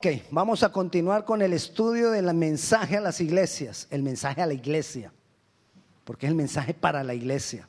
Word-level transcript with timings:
Ok, 0.00 0.22
vamos 0.30 0.62
a 0.62 0.70
continuar 0.70 1.24
con 1.24 1.42
el 1.42 1.52
estudio 1.52 2.12
del 2.12 2.32
mensaje 2.32 2.96
a 2.96 3.00
las 3.00 3.20
iglesias, 3.20 3.88
el 3.90 4.04
mensaje 4.04 4.40
a 4.40 4.46
la 4.46 4.54
iglesia, 4.54 5.12
porque 6.04 6.26
es 6.26 6.30
el 6.30 6.36
mensaje 6.36 6.72
para 6.72 7.02
la 7.02 7.14
iglesia. 7.14 7.68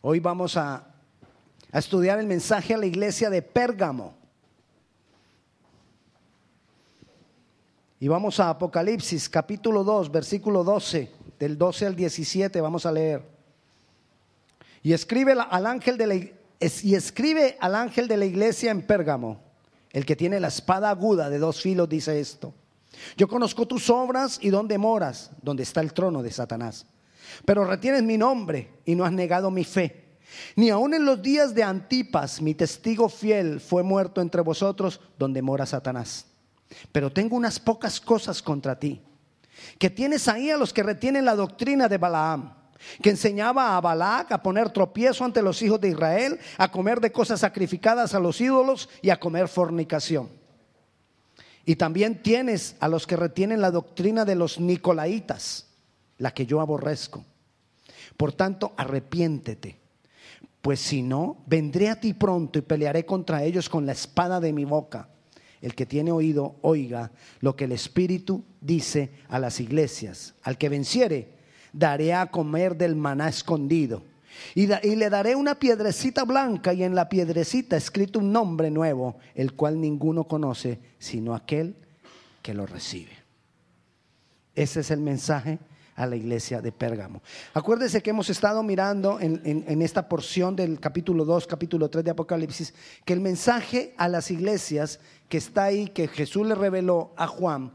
Hoy 0.00 0.18
vamos 0.18 0.56
a, 0.56 0.84
estudiar 1.72 2.18
el 2.18 2.26
mensaje 2.26 2.74
a 2.74 2.76
la 2.76 2.86
iglesia 2.86 3.30
de 3.30 3.40
Pérgamo. 3.40 4.16
Y 8.00 8.08
vamos 8.08 8.40
a 8.40 8.50
Apocalipsis 8.50 9.28
capítulo 9.28 9.84
2, 9.84 10.10
versículo 10.10 10.64
12, 10.64 11.08
del 11.38 11.56
12 11.56 11.86
al 11.86 11.94
17, 11.94 12.60
vamos 12.60 12.84
a 12.84 12.90
leer. 12.90 13.22
Y 14.82 14.92
escribe 14.92 15.36
al 15.48 15.66
ángel 15.66 15.98
de 15.98 16.06
la, 16.08 16.14
y 16.16 16.94
escribe 16.96 17.56
al 17.60 17.76
ángel 17.76 18.08
de 18.08 18.16
la 18.16 18.24
iglesia 18.24 18.72
en 18.72 18.84
Pérgamo 18.84 19.47
el 19.92 20.04
que 20.04 20.16
tiene 20.16 20.40
la 20.40 20.48
espada 20.48 20.90
aguda 20.90 21.30
de 21.30 21.38
dos 21.38 21.60
filos 21.60 21.88
dice 21.88 22.20
esto. 22.20 22.54
Yo 23.16 23.28
conozco 23.28 23.66
tus 23.66 23.90
obras 23.90 24.38
y 24.40 24.50
dónde 24.50 24.78
moras, 24.78 25.30
donde 25.42 25.62
está 25.62 25.80
el 25.80 25.92
trono 25.92 26.22
de 26.22 26.30
Satanás. 26.30 26.86
Pero 27.44 27.64
retienes 27.64 28.02
mi 28.02 28.18
nombre 28.18 28.80
y 28.84 28.94
no 28.94 29.04
has 29.04 29.12
negado 29.12 29.50
mi 29.50 29.64
fe. 29.64 30.18
Ni 30.56 30.70
aun 30.70 30.94
en 30.94 31.04
los 31.04 31.22
días 31.22 31.54
de 31.54 31.62
Antipas, 31.62 32.42
mi 32.42 32.54
testigo 32.54 33.08
fiel, 33.08 33.60
fue 33.60 33.82
muerto 33.82 34.20
entre 34.20 34.42
vosotros, 34.42 35.00
donde 35.18 35.42
mora 35.42 35.64
Satanás. 35.64 36.26
Pero 36.92 37.10
tengo 37.10 37.36
unas 37.36 37.58
pocas 37.58 38.00
cosas 38.00 38.42
contra 38.42 38.78
ti, 38.78 39.00
que 39.78 39.88
tienes 39.88 40.28
ahí 40.28 40.50
a 40.50 40.58
los 40.58 40.72
que 40.72 40.82
retienen 40.82 41.24
la 41.24 41.34
doctrina 41.34 41.88
de 41.88 41.98
Balaam 41.98 42.57
que 43.02 43.10
enseñaba 43.10 43.76
a 43.76 43.80
Balac 43.80 44.32
a 44.32 44.42
poner 44.42 44.70
tropiezo 44.70 45.24
ante 45.24 45.42
los 45.42 45.60
hijos 45.62 45.80
de 45.80 45.88
Israel, 45.88 46.38
a 46.56 46.70
comer 46.70 47.00
de 47.00 47.12
cosas 47.12 47.40
sacrificadas 47.40 48.14
a 48.14 48.20
los 48.20 48.40
ídolos 48.40 48.88
y 49.02 49.10
a 49.10 49.20
comer 49.20 49.48
fornicación. 49.48 50.28
Y 51.64 51.76
también 51.76 52.22
tienes 52.22 52.76
a 52.80 52.88
los 52.88 53.06
que 53.06 53.16
retienen 53.16 53.60
la 53.60 53.70
doctrina 53.70 54.24
de 54.24 54.34
los 54.34 54.58
nicolaitas, 54.58 55.66
la 56.16 56.32
que 56.32 56.46
yo 56.46 56.60
aborrezco. 56.60 57.24
Por 58.16 58.32
tanto, 58.32 58.72
arrepiéntete, 58.76 59.78
pues 60.62 60.80
si 60.80 61.02
no, 61.02 61.42
vendré 61.46 61.88
a 61.88 62.00
ti 62.00 62.14
pronto 62.14 62.58
y 62.58 62.62
pelearé 62.62 63.04
contra 63.04 63.44
ellos 63.44 63.68
con 63.68 63.86
la 63.86 63.92
espada 63.92 64.40
de 64.40 64.52
mi 64.52 64.64
boca. 64.64 65.08
El 65.60 65.74
que 65.74 65.86
tiene 65.86 66.12
oído, 66.12 66.56
oiga 66.62 67.10
lo 67.40 67.56
que 67.56 67.64
el 67.64 67.72
Espíritu 67.72 68.44
dice 68.60 69.10
a 69.28 69.38
las 69.38 69.60
iglesias. 69.60 70.34
Al 70.42 70.56
que 70.56 70.68
venciere, 70.68 71.37
daré 71.78 72.12
a 72.12 72.26
comer 72.26 72.76
del 72.76 72.96
maná 72.96 73.28
escondido. 73.28 74.02
Y, 74.54 74.66
le 74.66 75.10
daré 75.10 75.34
una 75.34 75.56
piedrecita 75.56 76.24
blanca 76.24 76.72
y 76.72 76.82
en 76.82 76.94
la 76.94 77.08
piedrecita 77.08 77.76
escrito 77.76 78.18
un 78.18 78.32
nombre 78.32 78.70
nuevo, 78.70 79.16
el 79.34 79.54
cual 79.54 79.80
ninguno 79.80 80.24
conoce 80.24 80.78
sino 80.98 81.34
aquel 81.34 81.74
que 82.42 82.54
lo 82.54 82.66
recibe. 82.66 83.12
Ese 84.54 84.80
es 84.80 84.90
el 84.90 85.00
mensaje 85.00 85.58
a 85.94 86.06
la 86.06 86.16
iglesia 86.16 86.60
de 86.60 86.70
Pérgamo. 86.70 87.22
Acuérdese 87.54 88.02
que 88.02 88.10
hemos 88.10 88.30
estado 88.30 88.62
mirando 88.62 89.18
en, 89.20 89.40
en, 89.44 89.82
esta 89.82 90.08
porción 90.08 90.54
del 90.54 90.78
capítulo 90.78 91.24
2, 91.24 91.46
capítulo 91.48 91.88
3 91.90 92.04
de 92.04 92.10
Apocalipsis, 92.12 92.74
que 93.04 93.12
el 93.12 93.20
mensaje 93.20 93.94
a 93.96 94.08
las 94.08 94.30
iglesias 94.30 95.00
que 95.28 95.38
está 95.38 95.64
ahí, 95.64 95.88
que 95.88 96.06
Jesús 96.06 96.46
le 96.46 96.54
reveló 96.54 97.12
a 97.16 97.26
Juan, 97.26 97.72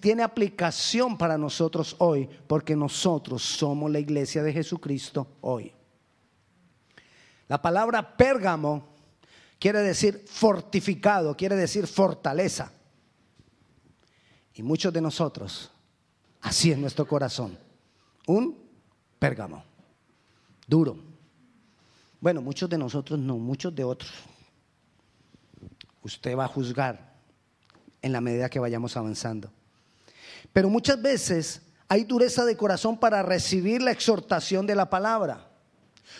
tiene 0.00 0.22
aplicación 0.22 1.18
para 1.18 1.36
nosotros 1.36 1.96
hoy 1.98 2.28
porque 2.46 2.76
nosotros 2.76 3.42
somos 3.42 3.90
la 3.90 3.98
iglesia 3.98 4.42
de 4.42 4.52
Jesucristo 4.52 5.26
hoy. 5.40 5.72
La 7.48 7.60
palabra 7.60 8.16
pérgamo 8.16 8.88
quiere 9.58 9.80
decir 9.80 10.24
fortificado, 10.26 11.36
quiere 11.36 11.56
decir 11.56 11.86
fortaleza. 11.86 12.72
Y 14.54 14.62
muchos 14.62 14.92
de 14.92 15.00
nosotros, 15.00 15.70
así 16.40 16.70
es 16.70 16.78
nuestro 16.78 17.06
corazón, 17.06 17.58
un 18.26 18.56
pérgamo, 19.18 19.64
duro. 20.66 20.96
Bueno, 22.20 22.40
muchos 22.40 22.70
de 22.70 22.78
nosotros 22.78 23.18
no, 23.18 23.36
muchos 23.36 23.74
de 23.74 23.84
otros. 23.84 24.12
Usted 26.02 26.36
va 26.36 26.44
a 26.44 26.48
juzgar 26.48 27.16
en 28.00 28.12
la 28.12 28.20
medida 28.20 28.48
que 28.48 28.60
vayamos 28.60 28.96
avanzando. 28.96 29.52
Pero 30.52 30.68
muchas 30.68 31.00
veces 31.00 31.62
hay 31.88 32.04
dureza 32.04 32.44
de 32.44 32.56
corazón 32.56 32.98
para 32.98 33.22
recibir 33.22 33.82
la 33.82 33.92
exhortación 33.92 34.66
de 34.66 34.74
la 34.74 34.90
palabra. 34.90 35.50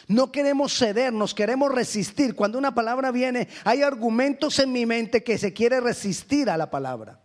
No 0.08 0.30
queremos 0.30 0.76
ceder, 0.76 1.12
nos 1.12 1.34
queremos 1.34 1.72
resistir. 1.72 2.34
Cuando 2.34 2.58
una 2.58 2.74
palabra 2.74 3.10
viene, 3.10 3.48
hay 3.64 3.82
argumentos 3.82 4.58
en 4.58 4.72
mi 4.72 4.86
mente 4.86 5.24
que 5.24 5.38
se 5.38 5.52
quiere 5.52 5.80
resistir 5.80 6.48
a 6.50 6.56
la 6.56 6.70
palabra. 6.70 7.20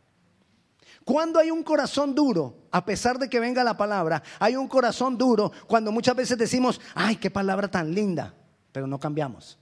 Cuando 1.03 1.39
hay 1.39 1.51
un 1.51 1.63
corazón 1.63 2.13
duro, 2.13 2.67
a 2.71 2.85
pesar 2.85 3.17
de 3.17 3.29
que 3.29 3.39
venga 3.39 3.63
la 3.63 3.77
palabra, 3.77 4.21
hay 4.39 4.55
un 4.55 4.67
corazón 4.67 5.17
duro 5.17 5.51
cuando 5.67 5.91
muchas 5.91 6.15
veces 6.15 6.37
decimos, 6.37 6.79
ay, 6.93 7.15
qué 7.17 7.31
palabra 7.31 7.69
tan 7.69 7.93
linda, 7.93 8.33
pero 8.71 8.87
no 8.87 8.99
cambiamos. 8.99 9.60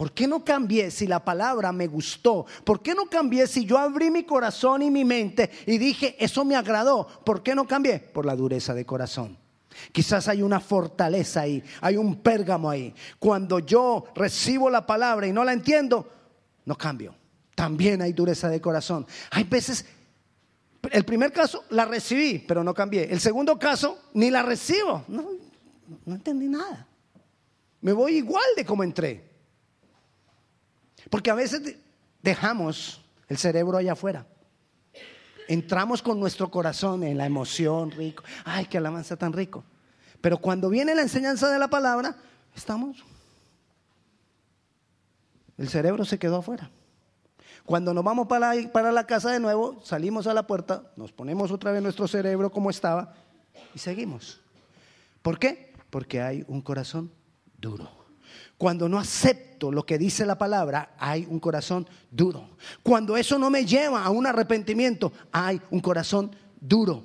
¿Por 0.00 0.12
qué 0.12 0.26
no 0.26 0.42
cambié 0.42 0.90
si 0.90 1.06
la 1.06 1.22
palabra 1.22 1.72
me 1.72 1.86
gustó? 1.86 2.46
¿Por 2.64 2.80
qué 2.80 2.94
no 2.94 3.04
cambié 3.04 3.46
si 3.46 3.66
yo 3.66 3.76
abrí 3.76 4.10
mi 4.10 4.24
corazón 4.24 4.80
y 4.80 4.90
mi 4.90 5.04
mente 5.04 5.50
y 5.66 5.76
dije, 5.76 6.16
eso 6.18 6.42
me 6.42 6.56
agradó? 6.56 7.06
¿Por 7.22 7.42
qué 7.42 7.54
no 7.54 7.66
cambié? 7.66 7.98
Por 7.98 8.24
la 8.24 8.34
dureza 8.34 8.72
de 8.72 8.86
corazón. 8.86 9.36
Quizás 9.92 10.26
hay 10.28 10.40
una 10.40 10.58
fortaleza 10.58 11.42
ahí, 11.42 11.62
hay 11.82 11.98
un 11.98 12.22
pérgamo 12.22 12.70
ahí. 12.70 12.94
Cuando 13.18 13.58
yo 13.58 14.06
recibo 14.14 14.70
la 14.70 14.86
palabra 14.86 15.26
y 15.26 15.34
no 15.34 15.44
la 15.44 15.52
entiendo, 15.52 16.10
no 16.64 16.78
cambio. 16.78 17.14
También 17.54 18.00
hay 18.00 18.14
dureza 18.14 18.48
de 18.48 18.58
corazón. 18.58 19.06
Hay 19.32 19.44
veces, 19.44 19.84
el 20.92 21.04
primer 21.04 21.30
caso 21.30 21.64
la 21.68 21.84
recibí, 21.84 22.38
pero 22.38 22.64
no 22.64 22.72
cambié. 22.72 23.12
El 23.12 23.20
segundo 23.20 23.58
caso, 23.58 23.98
ni 24.14 24.30
la 24.30 24.42
recibo. 24.42 25.04
No, 25.08 25.26
no 26.06 26.14
entendí 26.14 26.48
nada. 26.48 26.88
Me 27.82 27.92
voy 27.92 28.16
igual 28.16 28.46
de 28.56 28.64
como 28.64 28.82
entré. 28.82 29.29
Porque 31.08 31.30
a 31.30 31.34
veces 31.34 31.76
dejamos 32.22 33.00
el 33.28 33.38
cerebro 33.38 33.78
allá 33.78 33.92
afuera. 33.92 34.26
Entramos 35.48 36.02
con 36.02 36.20
nuestro 36.20 36.50
corazón 36.50 37.02
en 37.02 37.18
la 37.18 37.26
emoción 37.26 37.90
rico. 37.90 38.22
Ay, 38.44 38.66
qué 38.66 38.78
alabanza 38.78 39.16
tan 39.16 39.32
rico. 39.32 39.64
Pero 40.20 40.38
cuando 40.38 40.68
viene 40.68 40.94
la 40.94 41.02
enseñanza 41.02 41.50
de 41.50 41.58
la 41.58 41.68
palabra, 41.68 42.16
estamos. 42.54 43.04
El 45.56 45.68
cerebro 45.68 46.04
se 46.04 46.18
quedó 46.18 46.36
afuera. 46.36 46.70
Cuando 47.64 47.94
nos 47.94 48.04
vamos 48.04 48.26
para 48.26 48.52
para 48.72 48.92
la 48.92 49.06
casa 49.06 49.30
de 49.30 49.40
nuevo, 49.40 49.80
salimos 49.82 50.26
a 50.26 50.34
la 50.34 50.46
puerta, 50.46 50.90
nos 50.96 51.12
ponemos 51.12 51.50
otra 51.50 51.72
vez 51.72 51.82
nuestro 51.82 52.08
cerebro 52.08 52.50
como 52.50 52.70
estaba 52.70 53.14
y 53.74 53.78
seguimos. 53.78 54.40
¿Por 55.22 55.38
qué? 55.38 55.72
Porque 55.90 56.20
hay 56.20 56.44
un 56.48 56.62
corazón 56.62 57.12
duro. 57.58 57.99
Cuando 58.60 58.90
no 58.90 58.98
acepto 58.98 59.72
lo 59.72 59.86
que 59.86 59.96
dice 59.96 60.26
la 60.26 60.36
palabra, 60.36 60.94
hay 60.98 61.26
un 61.26 61.40
corazón 61.40 61.88
duro. 62.10 62.46
Cuando 62.82 63.16
eso 63.16 63.38
no 63.38 63.48
me 63.48 63.64
lleva 63.64 64.04
a 64.04 64.10
un 64.10 64.26
arrepentimiento, 64.26 65.14
hay 65.32 65.58
un 65.70 65.80
corazón 65.80 66.36
duro. 66.60 67.02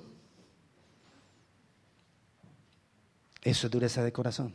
Eso 3.41 3.67
es 3.67 3.71
dureza 3.71 4.03
de 4.03 4.11
corazón. 4.11 4.53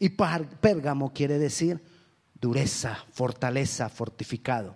Y 0.00 0.08
pérgamo 0.08 1.12
quiere 1.12 1.38
decir 1.38 1.80
dureza, 2.34 2.98
fortaleza, 3.12 3.88
fortificado. 3.88 4.74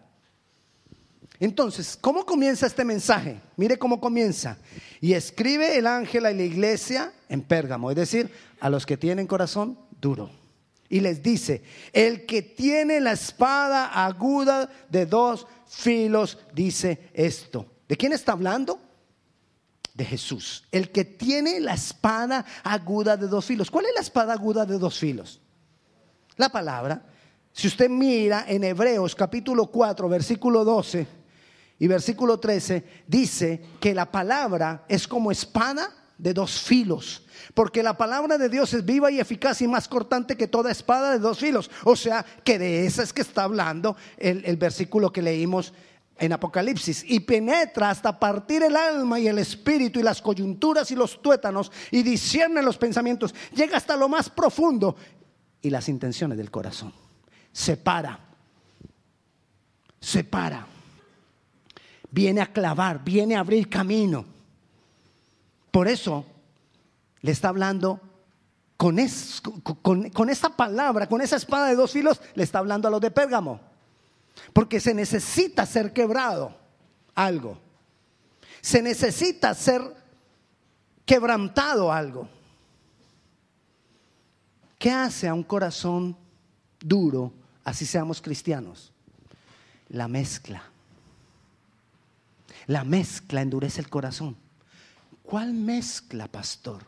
Entonces, 1.41 1.99
¿cómo 2.01 2.25
comienza 2.25 2.69
este 2.69 2.85
mensaje? 2.85 3.41
Mire 3.57 3.81
cómo 3.81 4.01
comienza. 4.01 4.59
Y 5.01 5.15
escribe 5.15 5.77
el 5.77 5.89
ángel 5.89 6.25
a 6.27 6.31
la 6.31 6.43
iglesia 6.45 7.13
en 7.29 7.43
Pérgamo, 7.43 7.91
es 7.91 7.97
decir, 7.97 8.31
a 8.61 8.71
los 8.71 8.87
que 8.87 8.97
tienen 8.97 9.27
corazón 9.27 9.77
duro 10.01 10.38
y 10.89 11.01
les 11.01 11.23
dice, 11.23 11.63
el 11.93 12.25
que 12.25 12.43
tiene 12.43 13.01
la 13.01 13.13
espada 13.13 13.87
aguda 13.87 14.71
de 14.89 15.07
dos 15.07 15.47
filos 15.67 16.39
dice 16.55 17.11
esto. 17.13 17.67
¿De 17.89 17.97
quién 17.97 18.13
está 18.13 18.33
hablando? 18.33 18.81
De 19.95 20.05
Jesús. 20.05 20.65
El 20.73 20.91
que 20.91 21.05
tiene 21.05 21.61
la 21.61 21.75
espada 21.75 22.45
aguda 22.63 23.17
de 23.17 23.29
dos 23.29 23.45
filos. 23.45 23.71
¿Cuál 23.71 23.87
es 23.87 23.95
la 23.95 24.01
espada 24.01 24.33
aguda 24.33 24.65
de 24.65 24.79
dos 24.79 24.99
filos? 24.99 25.41
La 26.37 26.49
palabra. 26.49 27.03
Si 27.53 27.67
usted 27.67 27.91
mira 27.91 28.45
en 28.49 28.65
Hebreos 28.65 29.15
capítulo 29.15 29.67
4, 29.67 30.09
versículo 30.09 30.65
12 30.65 31.07
y 31.81 31.87
versículo 31.87 32.39
13, 32.39 33.03
dice 33.07 33.63
que 33.81 33.95
la 33.95 34.11
palabra 34.11 34.85
es 34.89 35.07
como 35.07 35.31
espada 35.33 35.91
de 36.19 36.35
dos 36.35 36.61
filos. 36.61 37.25
Porque 37.55 37.83
la 37.83 37.97
palabra 37.97 38.37
de 38.37 38.49
Dios 38.49 38.75
es 38.75 38.85
viva 38.85 39.11
y 39.11 39.21
eficaz 39.21 39.63
y 39.63 39.69
más 39.69 39.89
cortante 39.89 40.37
que 40.37 40.49
toda 40.49 40.71
espada 40.71 41.13
de 41.13 41.19
dos 41.19 41.39
filos. 41.39 41.71
O 41.85 41.97
sea, 41.97 42.25
que 42.45 42.59
de 42.59 42.87
esa 42.87 43.03
es 43.03 43.13
que 43.13 43.23
está 43.23 43.45
hablando 43.45 43.97
el, 44.19 44.57
versículo 44.57 45.13
que 45.13 45.23
leímos 45.23 45.73
en 46.19 46.33
Apocalipsis 46.33 47.05
y 47.07 47.21
penetra 47.21 47.91
hasta 47.91 48.19
partir 48.19 48.63
el 48.65 48.77
alma 48.77 49.21
y 49.21 49.29
el 49.29 49.39
espíritu 49.39 50.01
y 50.01 50.03
las 50.03 50.21
coyunturas 50.21 50.91
y 50.91 50.97
los 50.97 51.23
tuétanos 51.23 51.71
y 51.93 52.03
discierne 52.03 52.61
los 52.61 52.77
pensamientos, 52.77 53.35
llega 53.55 53.77
hasta 53.77 53.97
lo 53.97 54.09
más 54.09 54.29
profundo 54.29 54.97
y 55.63 55.71
las 55.71 55.89
intenciones 55.89 56.37
del 56.37 56.51
corazón. 56.51 56.93
Separa, 57.53 58.19
separa 60.01 60.67
viene 62.11 62.41
a 62.41 62.53
clavar, 62.53 63.03
viene 63.05 63.37
a 63.37 63.41
abrir 63.41 63.69
camino. 63.69 64.38
Por 65.79 65.87
eso 65.87 66.27
le 67.21 67.31
está 67.31 67.51
hablando 67.51 68.01
con, 68.77 68.99
esa 68.99 70.57
palabra, 70.57 71.09
con 71.09 71.21
esa 71.21 71.37
espada 71.37 71.69
de 71.69 71.77
dos 71.77 71.93
filos, 71.93 72.21
le 72.35 72.43
está 72.43 72.59
hablando 72.59 72.89
a 72.89 72.91
los 72.91 73.01
de 73.01 73.13
Pérgamo. 73.13 73.61
Porque 74.53 74.81
se 74.81 74.93
necesita 74.93 75.65
ser 75.67 75.93
quebrado 75.93 76.53
algo. 77.15 77.61
Se 78.61 78.83
necesita 78.83 79.55
ser 79.55 79.81
quebrantado 81.07 81.93
algo. 81.93 82.29
¿Qué 84.81 84.91
hace 84.91 85.29
a 85.29 85.35
un 85.35 85.45
corazón 85.45 86.17
duro, 86.81 87.33
así 87.63 87.87
seamos 87.87 88.21
cristianos? 88.21 88.93
La 89.91 90.09
mezcla. 90.09 90.61
La 92.67 92.83
mezcla 92.83 93.43
endurece 93.43 93.81
el 93.81 93.89
corazón. 93.89 94.48
¿Cuál 95.29 95.53
mezcla, 95.53 96.27
pastor? 96.27 96.87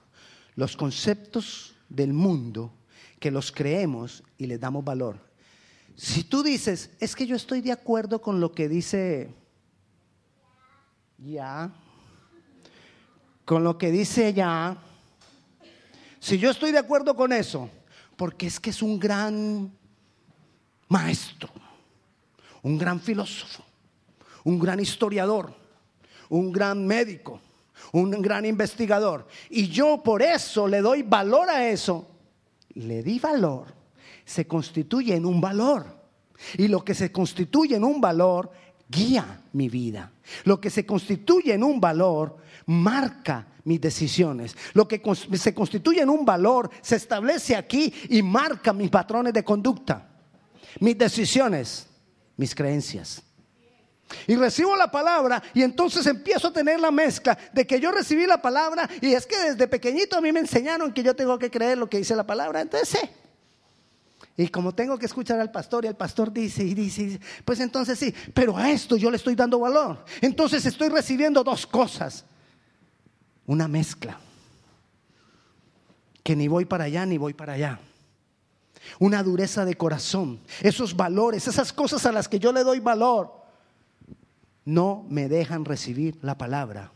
Los 0.55 0.75
conceptos 0.75 1.75
del 1.91 2.15
mundo 2.15 2.73
que 3.19 3.31
los 3.31 3.53
creemos 3.53 4.25
y 4.39 4.47
les 4.47 4.59
damos 4.59 4.83
valor. 4.83 5.19
Si 5.95 6.25
tú 6.25 6.43
dices, 6.43 6.89
es 7.01 7.15
que 7.15 7.27
yo 7.27 7.37
estoy 7.37 7.61
de 7.61 7.71
acuerdo 7.71 8.23
con 8.23 8.41
lo 8.41 8.53
que 8.53 8.67
dice 8.67 9.35
ya, 11.19 11.71
con 13.45 13.63
lo 13.63 13.77
que 13.77 13.91
dice 13.91 14.33
ya, 14.33 14.79
si 16.19 16.39
yo 16.39 16.51
estoy 16.51 16.73
de 16.73 16.79
acuerdo 16.79 17.15
con 17.15 17.35
eso, 17.35 17.69
porque 18.17 18.47
es 18.47 18.59
que 18.59 18.71
es 18.71 18.81
un 18.81 18.99
gran 18.99 19.71
maestro, 20.89 21.51
un 22.63 22.79
gran 22.79 23.01
filósofo, 23.01 23.63
un 24.45 24.59
gran 24.59 24.81
historiador, 24.81 25.55
un 26.31 26.51
gran 26.51 26.87
médico, 26.87 27.43
un 27.93 28.11
gran 28.23 28.45
investigador. 28.47 29.27
Y 29.49 29.69
yo 29.69 30.03
por 30.03 30.23
eso 30.23 30.67
le 30.69 30.81
doy 30.81 31.03
valor 31.03 31.49
a 31.51 31.69
eso. 31.69 32.07
Le 32.75 33.03
di 33.03 33.19
valor. 33.19 33.75
Se 34.25 34.47
constituye 34.47 35.15
en 35.15 35.27
un 35.27 35.41
valor. 35.41 36.01
Y 36.57 36.69
lo 36.69 36.85
que 36.85 36.95
se 36.95 37.13
constituye 37.13 37.77
en 37.77 37.85
un 37.85 38.01
valor 38.01 38.51
guía 38.89 39.43
mi 39.53 39.69
vida. 39.69 40.13
Lo 40.45 40.61
que 40.61 40.71
se 40.71 40.85
constituye 40.85 41.55
en 41.55 41.63
un 41.63 41.81
valor 41.81 42.37
marca 42.67 43.47
mis 43.65 43.81
decisiones. 43.81 44.57
Lo 44.75 44.89
que 44.89 45.01
se 45.35 45.55
constituye 45.55 46.03
en 46.03 46.11
un 46.11 46.25
valor 46.25 46.71
se 46.81 46.97
establece 46.97 47.57
aquí 47.57 47.93
y 48.09 48.23
marca 48.23 48.73
mis 48.73 48.91
patrones 48.91 49.33
de 49.33 49.45
conducta, 49.45 50.09
mis 50.81 50.97
decisiones, 50.97 51.87
mis 52.37 52.55
creencias. 52.55 53.23
Y 54.27 54.37
recibo 54.37 54.77
la 54.77 54.91
palabra 54.91 55.43
y 55.55 55.63
entonces 55.63 56.07
empiezo 56.07 56.49
a 56.49 56.53
tener 56.53 56.81
la 56.81 56.91
mezcla 56.91 57.39
de 57.53 57.67
que 57.67 57.81
yo 57.81 57.93
recibí 57.93 58.27
la 58.27 58.41
palabra 58.41 58.89
y 59.01 59.13
es 59.13 59.27
que 59.27 59.39
desde 59.39 59.69
pequeñito 59.69 60.17
a 60.17 60.21
mí 60.21 60.33
me 60.33 60.41
enseñaron 60.41 60.93
que 60.93 61.03
yo 61.03 61.15
tengo 61.15 61.39
que 61.39 61.51
creer 61.51 61.79
lo 61.79 61.89
que 61.89 61.99
dice 61.99 62.17
la 62.17 62.27
palabra. 62.27 62.61
Entonces 62.61 62.89
sé. 62.89 63.11
Y 64.37 64.49
como 64.49 64.75
tengo 64.75 64.99
que 64.99 65.07
escuchar 65.07 65.39
al 65.39 65.51
pastor 65.51 65.85
y 65.85 65.89
el 65.89 65.97
pastor 65.97 66.33
dice 66.33 66.65
y 66.65 66.75
dice, 66.75 67.21
pues 67.45 67.61
entonces 67.61 67.99
sí, 67.99 68.15
pero 68.33 68.57
a 68.57 68.71
esto 68.71 68.97
yo 68.97 69.11
le 69.11 69.17
estoy 69.17 69.35
dando 69.35 69.59
valor. 69.59 70.05
Entonces 70.21 70.65
estoy 70.65 70.89
recibiendo 70.89 71.45
dos 71.45 71.67
cosas. 71.67 72.25
Una 73.47 73.69
mezcla. 73.69 74.19
Que 76.23 76.35
ni 76.37 76.49
voy 76.49 76.65
para 76.65 76.85
allá 76.85 77.05
ni 77.07 77.19
voy 77.19 77.35
para 77.35 77.55
allá. 77.55 77.81
Una 78.99 79.23
dureza 79.23 79.65
de 79.65 79.77
corazón. 79.77 80.41
Esos 80.63 80.97
valores, 80.97 81.47
esas 81.47 81.73
cosas 81.73 82.07
a 82.07 82.13
las 82.13 82.29
que 82.29 82.39
yo 82.39 82.53
le 82.53 82.65
doy 82.65 82.81
valor 82.81 83.40
no 84.65 85.07
me 85.09 85.29
dejan 85.29 85.65
recibir 85.65 86.19
la 86.23 86.37
palabra. 86.37 86.93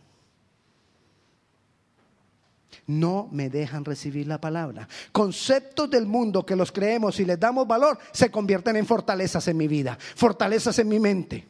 No 2.87 3.29
me 3.33 3.49
dejan 3.49 3.85
recibir 3.85 4.27
la 4.27 4.41
palabra. 4.41 4.89
Conceptos 5.11 5.89
del 5.89 6.07
mundo 6.07 6.45
que 6.45 6.57
los 6.57 6.71
creemos 6.71 7.19
y 7.19 7.25
les 7.25 7.41
damos 7.41 7.67
valor 7.67 7.99
se 8.13 8.31
convierten 8.31 8.77
en 8.77 8.87
fortalezas 8.87 9.49
en 9.49 9.57
mi 9.57 9.69
vida, 9.69 9.97
fortalezas 10.15 10.79
en 10.79 10.89
mi 10.89 10.99
mente. 10.99 11.47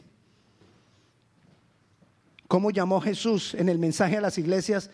¿Cómo 2.47 2.71
llamó 2.71 3.01
Jesús 3.01 3.55
en 3.55 3.69
el 3.69 3.79
mensaje 3.79 4.17
a 4.17 4.21
las 4.21 4.39
iglesias 4.39 4.91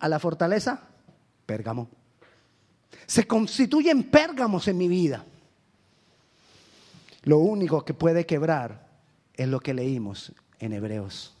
a 0.00 0.08
la 0.08 0.18
fortaleza? 0.18 0.82
Pérgamo. 1.46 1.88
Se 3.06 3.26
constituyen 3.26 4.10
pérgamos 4.10 4.66
en 4.66 4.78
mi 4.78 4.88
vida. 4.88 5.24
Lo 7.22 7.38
único 7.38 7.84
que 7.84 7.94
puede 7.94 8.26
quebrar 8.26 8.88
es 9.34 9.46
lo 9.46 9.60
que 9.60 9.74
leímos 9.74 10.32
en 10.60 10.72
Hebreos, 10.72 11.34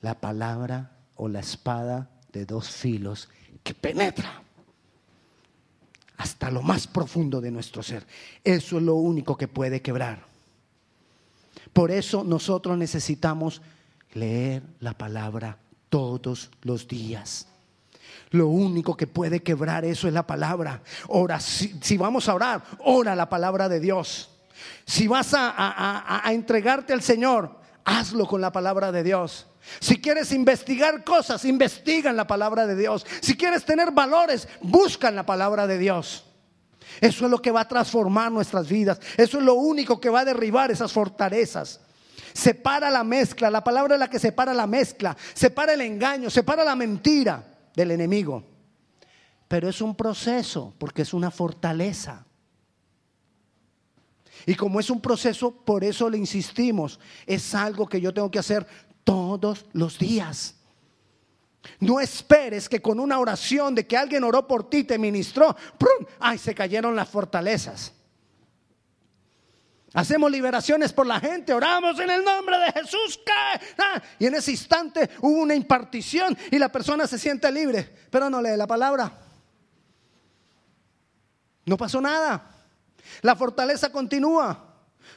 la 0.00 0.20
palabra 0.20 0.92
o 1.16 1.28
la 1.28 1.40
espada 1.40 2.10
de 2.32 2.46
dos 2.46 2.70
filos 2.70 3.28
que 3.62 3.74
penetra 3.74 4.42
hasta 6.16 6.50
lo 6.50 6.62
más 6.62 6.86
profundo 6.86 7.40
de 7.40 7.50
nuestro 7.50 7.82
ser. 7.82 8.06
Eso 8.44 8.76
es 8.76 8.82
lo 8.82 8.96
único 8.96 9.36
que 9.36 9.48
puede 9.48 9.80
quebrar. 9.80 10.24
Por 11.72 11.90
eso 11.90 12.24
nosotros 12.24 12.76
necesitamos 12.76 13.62
leer 14.12 14.62
la 14.80 14.92
palabra 14.92 15.56
todos 15.88 16.50
los 16.62 16.86
días. 16.86 17.46
Lo 18.30 18.48
único 18.48 18.96
que 18.96 19.06
puede 19.06 19.42
quebrar 19.42 19.84
eso 19.84 20.08
es 20.08 20.14
la 20.14 20.26
palabra. 20.26 20.82
Ora, 21.08 21.40
si, 21.40 21.96
vamos 21.96 22.28
a 22.28 22.34
orar, 22.34 22.64
ora 22.80 23.14
la 23.16 23.28
palabra 23.28 23.68
de 23.68 23.80
Dios. 23.80 24.30
Si 24.84 25.08
vas 25.08 25.32
a 25.34 26.22
entregarte 26.26 26.92
al 26.92 27.02
Señor, 27.02 27.59
hazlo 27.84 28.26
con 28.26 28.40
la 28.40 28.52
palabra 28.52 28.92
de 28.92 29.02
Dios. 29.02 29.46
Si 29.78 30.00
quieres 30.00 30.32
investigar 30.32 31.04
cosas, 31.04 31.44
investiga 31.44 32.10
en 32.10 32.16
la 32.16 32.26
palabra 32.26 32.66
de 32.66 32.76
Dios. 32.76 33.06
Si 33.20 33.36
quieres 33.36 33.64
tener 33.64 33.90
valores, 33.92 34.48
busca 34.60 35.08
en 35.08 35.16
la 35.16 35.26
palabra 35.26 35.66
de 35.66 35.78
Dios. 35.78 36.24
Eso 37.00 37.24
es 37.24 37.30
lo 37.30 37.40
que 37.40 37.50
va 37.50 37.62
a 37.62 37.68
transformar 37.68 38.32
nuestras 38.32 38.68
vidas. 38.68 39.00
Eso 39.16 39.38
es 39.38 39.44
lo 39.44 39.54
único 39.54 40.00
que 40.00 40.10
va 40.10 40.20
a 40.20 40.24
derribar 40.24 40.70
esas 40.70 40.92
fortalezas. 40.92 41.80
Separa 42.32 42.90
la 42.90 43.04
mezcla. 43.04 43.50
La 43.50 43.62
palabra 43.62 43.94
es 43.94 44.00
la 44.00 44.10
que 44.10 44.18
separa 44.18 44.54
la 44.54 44.66
mezcla. 44.66 45.16
Separa 45.34 45.74
el 45.74 45.80
engaño, 45.80 46.30
separa 46.30 46.64
la 46.64 46.74
mentira 46.74 47.44
del 47.74 47.92
enemigo. 47.92 48.42
Pero 49.46 49.68
es 49.68 49.80
un 49.80 49.94
proceso 49.94 50.74
porque 50.78 51.02
es 51.02 51.12
una 51.12 51.30
fortaleza. 51.30 52.24
Y 54.46 54.54
como 54.54 54.80
es 54.80 54.90
un 54.90 55.00
proceso, 55.00 55.50
por 55.50 55.84
eso 55.84 56.08
le 56.08 56.18
insistimos, 56.18 56.98
es 57.26 57.54
algo 57.54 57.86
que 57.86 58.00
yo 58.00 58.12
tengo 58.12 58.30
que 58.30 58.38
hacer 58.38 58.66
todos 59.04 59.66
los 59.72 59.98
días. 59.98 60.56
No 61.78 62.00
esperes 62.00 62.68
que 62.68 62.80
con 62.80 62.98
una 63.00 63.18
oración 63.18 63.74
de 63.74 63.86
que 63.86 63.96
alguien 63.96 64.24
oró 64.24 64.46
por 64.46 64.68
ti, 64.70 64.84
te 64.84 64.98
ministró, 64.98 65.54
¡prum! 65.78 66.06
ay, 66.18 66.38
se 66.38 66.54
cayeron 66.54 66.96
las 66.96 67.08
fortalezas. 67.08 67.92
Hacemos 69.92 70.30
liberaciones 70.30 70.92
por 70.92 71.06
la 71.06 71.18
gente, 71.18 71.52
oramos 71.52 71.98
en 71.98 72.10
el 72.10 72.24
nombre 72.24 72.58
de 72.58 72.72
Jesús. 72.72 73.20
Ah, 73.78 74.00
y 74.18 74.26
en 74.26 74.34
ese 74.36 74.52
instante 74.52 75.10
hubo 75.20 75.40
una 75.40 75.54
impartición 75.54 76.36
y 76.50 76.58
la 76.58 76.70
persona 76.70 77.06
se 77.06 77.18
siente 77.18 77.50
libre, 77.50 77.92
pero 78.08 78.30
no 78.30 78.40
lee 78.40 78.56
la 78.56 78.66
palabra. 78.66 79.12
No 81.66 81.76
pasó 81.76 82.00
nada. 82.00 82.59
La 83.22 83.36
fortaleza 83.36 83.90
continúa. 83.90 84.66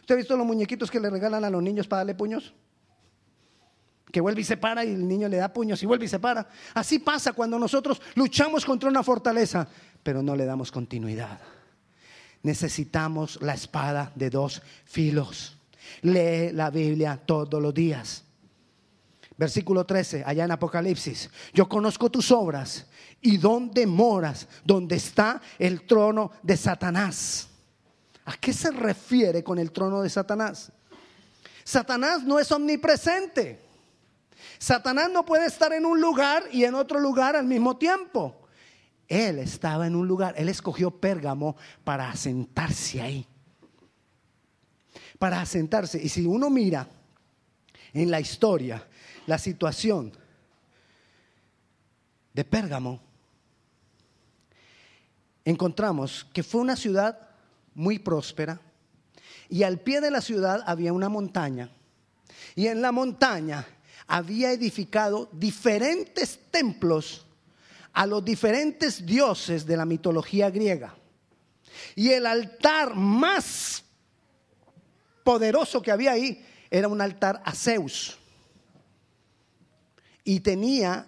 ¿Usted 0.01 0.15
ha 0.15 0.17
visto 0.17 0.37
los 0.37 0.45
muñequitos 0.45 0.89
que 0.89 0.99
le 0.99 1.09
regalan 1.09 1.43
a 1.43 1.49
los 1.49 1.61
niños 1.61 1.87
para 1.87 2.01
darle 2.01 2.15
puños? 2.15 2.53
Que 4.11 4.21
vuelve 4.21 4.41
y 4.41 4.43
se 4.43 4.57
para 4.57 4.85
y 4.85 4.89
el 4.89 5.07
niño 5.07 5.27
le 5.27 5.37
da 5.37 5.51
puños 5.51 5.81
y 5.81 5.85
vuelve 5.85 6.05
y 6.05 6.09
se 6.09 6.19
para. 6.19 6.47
Así 6.73 6.99
pasa 6.99 7.33
cuando 7.33 7.57
nosotros 7.57 8.01
luchamos 8.15 8.65
contra 8.65 8.89
una 8.89 9.03
fortaleza, 9.03 9.67
pero 10.03 10.21
no 10.21 10.35
le 10.35 10.45
damos 10.45 10.71
continuidad. 10.71 11.39
Necesitamos 12.43 13.41
la 13.41 13.53
espada 13.53 14.11
de 14.15 14.29
dos 14.29 14.61
filos. 14.85 15.57
Lee 16.01 16.51
la 16.51 16.69
Biblia 16.69 17.19
todos 17.25 17.61
los 17.61 17.73
días. 17.73 18.23
Versículo 19.35 19.85
13, 19.85 20.23
allá 20.25 20.43
en 20.43 20.51
Apocalipsis. 20.51 21.29
Yo 21.53 21.67
conozco 21.67 22.11
tus 22.11 22.31
obras 22.31 22.85
y 23.21 23.37
dónde 23.37 23.87
moras, 23.87 24.47
donde 24.63 24.97
está 24.97 25.41
el 25.57 25.83
trono 25.87 26.31
de 26.43 26.55
Satanás. 26.55 27.49
¿A 28.25 28.37
qué 28.37 28.53
se 28.53 28.71
refiere 28.71 29.43
con 29.43 29.59
el 29.59 29.71
trono 29.71 30.01
de 30.01 30.09
Satanás? 30.09 30.71
Satanás 31.63 32.23
no 32.23 32.39
es 32.39 32.51
omnipresente. 32.51 33.59
Satanás 34.57 35.09
no 35.11 35.25
puede 35.25 35.45
estar 35.45 35.73
en 35.73 35.85
un 35.85 35.99
lugar 35.99 36.43
y 36.51 36.63
en 36.63 36.75
otro 36.75 36.99
lugar 36.99 37.35
al 37.35 37.45
mismo 37.45 37.77
tiempo. 37.77 38.47
Él 39.07 39.39
estaba 39.39 39.87
en 39.87 39.95
un 39.95 40.07
lugar, 40.07 40.33
él 40.37 40.49
escogió 40.49 40.91
Pérgamo 40.91 41.55
para 41.83 42.09
asentarse 42.09 43.01
ahí. 43.01 43.27
Para 45.19 45.41
asentarse. 45.41 46.01
Y 46.01 46.09
si 46.09 46.25
uno 46.25 46.49
mira 46.49 46.87
en 47.93 48.09
la 48.09 48.19
historia 48.19 48.87
la 49.27 49.37
situación 49.37 50.11
de 52.33 52.43
Pérgamo, 52.45 53.01
encontramos 55.45 56.25
que 56.33 56.41
fue 56.41 56.61
una 56.61 56.75
ciudad 56.75 57.32
muy 57.75 57.99
próspera, 57.99 58.61
y 59.49 59.63
al 59.63 59.79
pie 59.79 60.01
de 60.01 60.11
la 60.11 60.21
ciudad 60.21 60.63
había 60.65 60.93
una 60.93 61.09
montaña, 61.09 61.69
y 62.55 62.67
en 62.67 62.81
la 62.81 62.91
montaña 62.91 63.65
había 64.07 64.51
edificado 64.51 65.29
diferentes 65.31 66.39
templos 66.51 67.25
a 67.93 68.05
los 68.05 68.25
diferentes 68.25 69.05
dioses 69.05 69.65
de 69.65 69.77
la 69.77 69.85
mitología 69.85 70.49
griega. 70.49 70.95
Y 71.95 72.09
el 72.09 72.25
altar 72.25 72.95
más 72.95 73.83
poderoso 75.23 75.81
que 75.81 75.91
había 75.91 76.11
ahí 76.11 76.43
era 76.69 76.87
un 76.87 77.01
altar 77.01 77.41
a 77.45 77.53
Zeus. 77.53 78.17
Y 80.23 80.39
tenía 80.39 81.07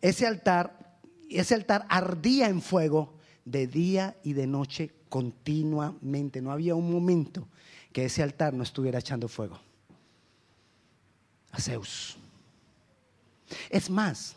ese 0.00 0.26
altar, 0.26 0.98
ese 1.30 1.54
altar 1.54 1.86
ardía 1.88 2.48
en 2.48 2.60
fuego 2.60 3.14
de 3.44 3.66
día 3.66 4.16
y 4.24 4.32
de 4.32 4.46
noche 4.46 4.95
continuamente. 5.08 6.40
No 6.40 6.52
había 6.52 6.74
un 6.74 6.90
momento 6.90 7.48
que 7.92 8.04
ese 8.04 8.22
altar 8.22 8.54
no 8.54 8.62
estuviera 8.62 8.98
echando 8.98 9.28
fuego. 9.28 9.58
A 11.52 11.60
Zeus. 11.60 12.18
Es 13.70 13.88
más, 13.88 14.36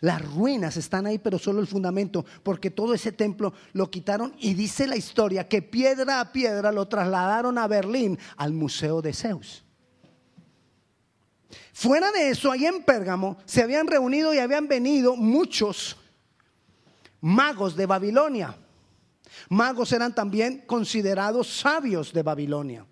las 0.00 0.22
ruinas 0.22 0.76
están 0.76 1.06
ahí, 1.06 1.18
pero 1.18 1.38
solo 1.38 1.60
el 1.60 1.66
fundamento, 1.66 2.24
porque 2.42 2.70
todo 2.70 2.94
ese 2.94 3.12
templo 3.12 3.52
lo 3.72 3.90
quitaron 3.90 4.34
y 4.38 4.54
dice 4.54 4.86
la 4.86 4.96
historia 4.96 5.48
que 5.48 5.62
piedra 5.62 6.20
a 6.20 6.32
piedra 6.32 6.72
lo 6.72 6.86
trasladaron 6.88 7.58
a 7.58 7.66
Berlín, 7.66 8.18
al 8.36 8.52
Museo 8.52 9.02
de 9.02 9.12
Zeus. 9.12 9.64
Fuera 11.72 12.12
de 12.12 12.30
eso, 12.30 12.52
ahí 12.52 12.66
en 12.66 12.82
Pérgamo 12.82 13.38
se 13.44 13.62
habían 13.62 13.86
reunido 13.86 14.34
y 14.34 14.38
habían 14.38 14.68
venido 14.68 15.16
muchos 15.16 15.96
magos 17.20 17.76
de 17.76 17.86
Babilonia. 17.86 18.56
Magos 19.48 19.92
eran 19.92 20.14
también 20.14 20.64
considerados 20.66 21.60
sabios 21.60 22.12
de 22.12 22.22
Babilonia. 22.22 22.86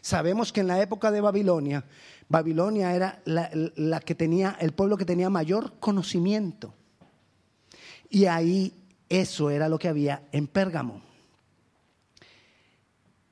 Sabemos 0.00 0.52
que 0.52 0.60
en 0.60 0.68
la 0.68 0.80
época 0.80 1.10
de 1.10 1.20
Babilonia 1.20 1.84
Babilonia 2.28 2.94
era 2.94 3.22
la, 3.24 4.00
que 4.00 4.14
tenía, 4.14 4.56
el 4.60 4.72
pueblo 4.72 4.96
que 4.96 5.06
tenía 5.06 5.30
mayor 5.30 5.78
conocimiento. 5.80 6.74
Y 8.10 8.26
ahí 8.26 8.74
eso 9.08 9.50
era 9.50 9.68
lo 9.68 9.78
que 9.78 9.88
había 9.88 10.28
en 10.32 10.46
Pérgamo. 10.46 11.00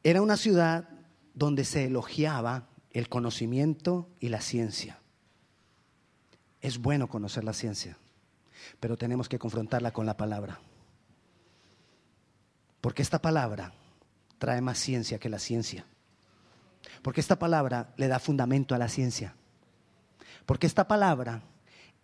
Era 0.02 0.22
una 0.22 0.36
ciudad 0.36 0.88
donde 1.34 1.64
se 1.64 1.84
elogiaba 1.84 2.68
el 2.90 3.08
conocimiento 3.08 4.08
y 4.18 4.30
la 4.30 4.40
ciencia. 4.40 4.98
Es 6.62 6.78
bueno 6.78 7.08
conocer 7.08 7.44
la 7.44 7.52
ciencia, 7.52 7.98
pero 8.80 8.96
tenemos 8.96 9.28
que 9.28 9.38
confrontarla 9.38 9.92
con 9.92 10.06
la 10.06 10.16
palabra. 10.16 10.58
Porque 12.86 13.02
esta 13.02 13.20
palabra 13.20 13.72
trae 14.38 14.60
más 14.60 14.78
ciencia 14.78 15.18
que 15.18 15.28
la 15.28 15.40
ciencia. 15.40 15.84
Porque 17.02 17.20
esta 17.20 17.36
palabra 17.36 17.92
le 17.96 18.06
da 18.06 18.20
fundamento 18.20 18.76
a 18.76 18.78
la 18.78 18.88
ciencia. 18.88 19.34
Porque 20.46 20.68
esta 20.68 20.86
palabra 20.86 21.42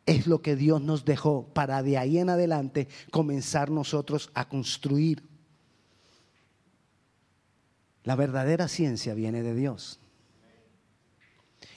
es 0.07 0.27
lo 0.27 0.43
que 0.43 0.57
Dios 0.57 0.83
nos 0.83 1.05
dejó 1.05 1.47
para 1.55 1.85
de 1.85 1.99
ahí 1.99 2.19
en 2.19 2.31
adelante 2.31 2.89
comenzar 3.13 3.71
nosotros 3.71 4.33
a 4.35 4.49
construir. 4.49 5.23
La 8.03 8.17
verdadera 8.17 8.67
ciencia 8.67 9.15
viene 9.15 9.45
de 9.45 9.55
Dios. 9.55 10.01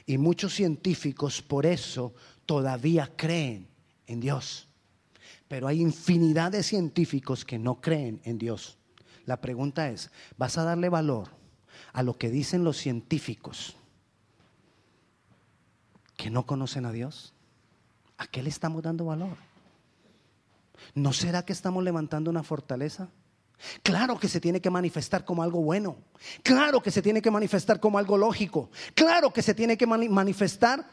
Y 0.07 0.17
muchos 0.17 0.55
científicos 0.55 1.43
por 1.43 1.67
eso 1.67 2.15
todavía 2.47 3.11
creen 3.15 3.67
en 4.07 4.19
Dios. 4.19 4.67
Pero 5.47 5.67
hay 5.67 5.79
infinidad 5.79 6.51
de 6.53 6.63
científicos 6.63 7.45
que 7.45 7.59
no 7.59 7.79
creen 7.79 8.19
en 8.23 8.39
Dios. 8.39 8.79
La 9.25 9.41
pregunta 9.41 9.89
es, 9.89 10.11
¿vas 10.37 10.57
a 10.57 10.63
darle 10.63 10.89
valor 10.89 11.29
a 11.93 12.03
lo 12.03 12.17
que 12.17 12.29
dicen 12.29 12.63
los 12.63 12.77
científicos 12.77 13.75
que 16.15 16.29
no 16.29 16.45
conocen 16.45 16.85
a 16.85 16.91
Dios? 16.91 17.33
¿A 18.17 18.27
qué 18.27 18.43
le 18.43 18.49
estamos 18.49 18.83
dando 18.83 19.05
valor? 19.05 19.37
¿No 20.93 21.13
será 21.13 21.43
que 21.43 21.53
estamos 21.53 21.83
levantando 21.83 22.29
una 22.29 22.43
fortaleza? 22.43 23.09
Claro 23.83 24.19
que 24.19 24.27
se 24.27 24.39
tiene 24.39 24.61
que 24.61 24.69
manifestar 24.69 25.25
como 25.25 25.41
algo 25.41 25.61
bueno. 25.61 25.97
Claro 26.43 26.81
que 26.81 26.91
se 26.91 27.01
tiene 27.01 27.21
que 27.21 27.31
manifestar 27.31 27.79
como 27.79 27.97
algo 27.97 28.17
lógico. 28.17 28.69
Claro 28.93 29.31
que 29.31 29.41
se 29.41 29.53
tiene 29.53 29.77
que 29.77 29.87
manifestar 29.87 30.85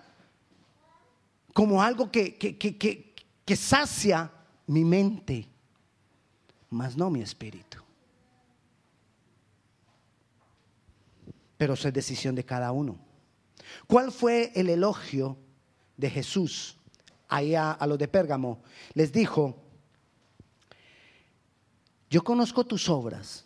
como 1.53 1.83
algo 1.83 2.11
que, 2.11 2.37
que, 2.39 3.57
sacia 3.57 4.31
mi 4.67 4.85
mente, 4.85 5.47
mas 6.71 6.97
no 6.97 7.11
mi 7.11 7.21
espíritu. 7.21 7.82
Pero 11.63 11.75
eso 11.75 11.87
es 11.87 11.95
decisión 11.95 12.35
de 12.35 12.45
cada 12.45 12.73
uno. 12.73 12.99
¿Cuál 13.87 14.11
fue 14.11 14.51
el 14.57 14.69
elogio 14.69 15.39
de 15.97 16.11
Jesús 16.11 16.77
ahí 17.29 17.55
a, 17.55 17.79
los 17.87 17.97
de 17.99 18.09
Pérgamo? 18.09 18.65
Les 18.95 19.13
dijo, 19.13 19.63
yo 22.11 22.25
conozco 22.25 22.65
tus 22.67 22.89
obras 22.89 23.45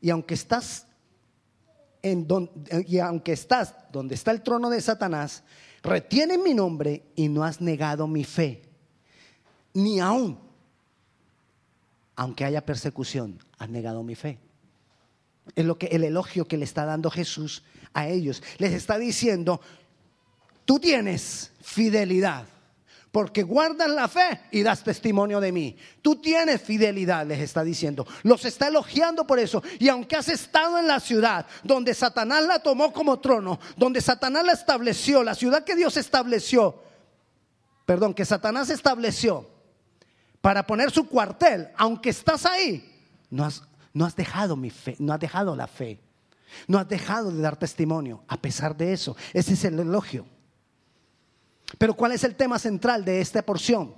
y 0.00 0.10
aunque 0.10 0.34
estás 0.34 0.88
en 2.02 2.26
y 2.88 2.98
aunque 2.98 3.30
estás 3.30 3.76
donde 3.92 4.16
está 4.16 4.32
el 4.32 4.42
trono 4.42 4.68
de 4.68 4.80
Satanás, 4.80 5.44
retienes 5.84 6.40
mi 6.40 6.54
nombre 6.54 7.12
y 7.14 7.28
no 7.28 7.44
has 7.44 7.60
negado 7.60 8.08
mi 8.08 8.24
fe. 8.24 8.60
Ni 9.72 10.00
aún, 10.00 10.36
aunque 12.16 12.44
haya 12.44 12.66
persecución, 12.66 13.38
has 13.56 13.68
negado 13.68 14.02
mi 14.02 14.16
fe. 14.16 14.40
Es 15.54 15.64
lo 15.64 15.78
que 15.78 15.86
el 15.86 16.04
elogio 16.04 16.46
que 16.46 16.56
le 16.56 16.64
está 16.64 16.84
dando 16.84 17.10
Jesús 17.10 17.62
a 17.92 18.08
ellos. 18.08 18.42
Les 18.58 18.72
está 18.72 18.98
diciendo, 18.98 19.60
tú 20.64 20.78
tienes 20.78 21.52
fidelidad, 21.60 22.46
porque 23.10 23.42
guardas 23.42 23.90
la 23.90 24.08
fe 24.08 24.40
y 24.50 24.62
das 24.62 24.82
testimonio 24.82 25.38
de 25.38 25.52
mí. 25.52 25.76
Tú 26.00 26.16
tienes 26.16 26.62
fidelidad, 26.62 27.26
les 27.26 27.40
está 27.40 27.62
diciendo. 27.62 28.06
Los 28.22 28.46
está 28.46 28.68
elogiando 28.68 29.26
por 29.26 29.38
eso. 29.38 29.62
Y 29.78 29.90
aunque 29.90 30.16
has 30.16 30.28
estado 30.28 30.78
en 30.78 30.86
la 30.86 30.98
ciudad 30.98 31.46
donde 31.62 31.92
Satanás 31.92 32.44
la 32.46 32.60
tomó 32.60 32.90
como 32.90 33.20
trono, 33.20 33.60
donde 33.76 34.00
Satanás 34.00 34.46
la 34.46 34.52
estableció, 34.52 35.22
la 35.22 35.34
ciudad 35.34 35.62
que 35.62 35.76
Dios 35.76 35.98
estableció, 35.98 36.82
perdón, 37.84 38.14
que 38.14 38.24
Satanás 38.24 38.70
estableció 38.70 39.46
para 40.40 40.66
poner 40.66 40.90
su 40.90 41.06
cuartel, 41.06 41.68
aunque 41.76 42.10
estás 42.10 42.46
ahí, 42.46 42.90
no 43.28 43.44
has 43.44 43.62
no 43.92 44.04
has 44.04 44.16
dejado 44.16 44.56
mi 44.56 44.70
fe, 44.70 44.96
no 44.98 45.12
has 45.12 45.20
dejado 45.20 45.54
la 45.56 45.66
fe. 45.66 46.00
No 46.66 46.78
has 46.78 46.88
dejado 46.88 47.30
de 47.30 47.40
dar 47.40 47.56
testimonio 47.56 48.24
a 48.28 48.36
pesar 48.36 48.76
de 48.76 48.92
eso. 48.92 49.16
Ese 49.32 49.54
es 49.54 49.64
el 49.64 49.78
elogio. 49.78 50.26
Pero 51.78 51.94
¿cuál 51.94 52.12
es 52.12 52.24
el 52.24 52.34
tema 52.34 52.58
central 52.58 53.04
de 53.04 53.20
esta 53.20 53.42
porción? 53.42 53.94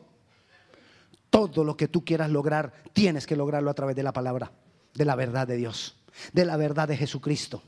Todo 1.31 1.65
lo 1.65 1.77
que 1.77 1.89
tú 1.89 2.05
quieras 2.05 2.31
lograr, 2.31 2.73
tienes 2.93 3.27
que 3.27 3.37
lograrlo 3.37 3.71
a 3.71 3.75
través 3.75 3.97
de 3.97 4.05
la 4.05 4.13
palabra, 4.13 4.53
de 4.95 5.05
la 5.05 5.17
verdad 5.17 5.49
de 5.49 5.57
Dios, 5.57 5.97
de 6.33 6.45
la 6.45 6.57
verdad 6.57 6.87
de 6.87 6.97
Jesucristo. 6.97 7.63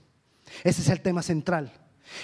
Ese 0.62 0.82
es 0.82 0.88
el 0.88 1.00
tema 1.00 1.22
central. 1.22 1.72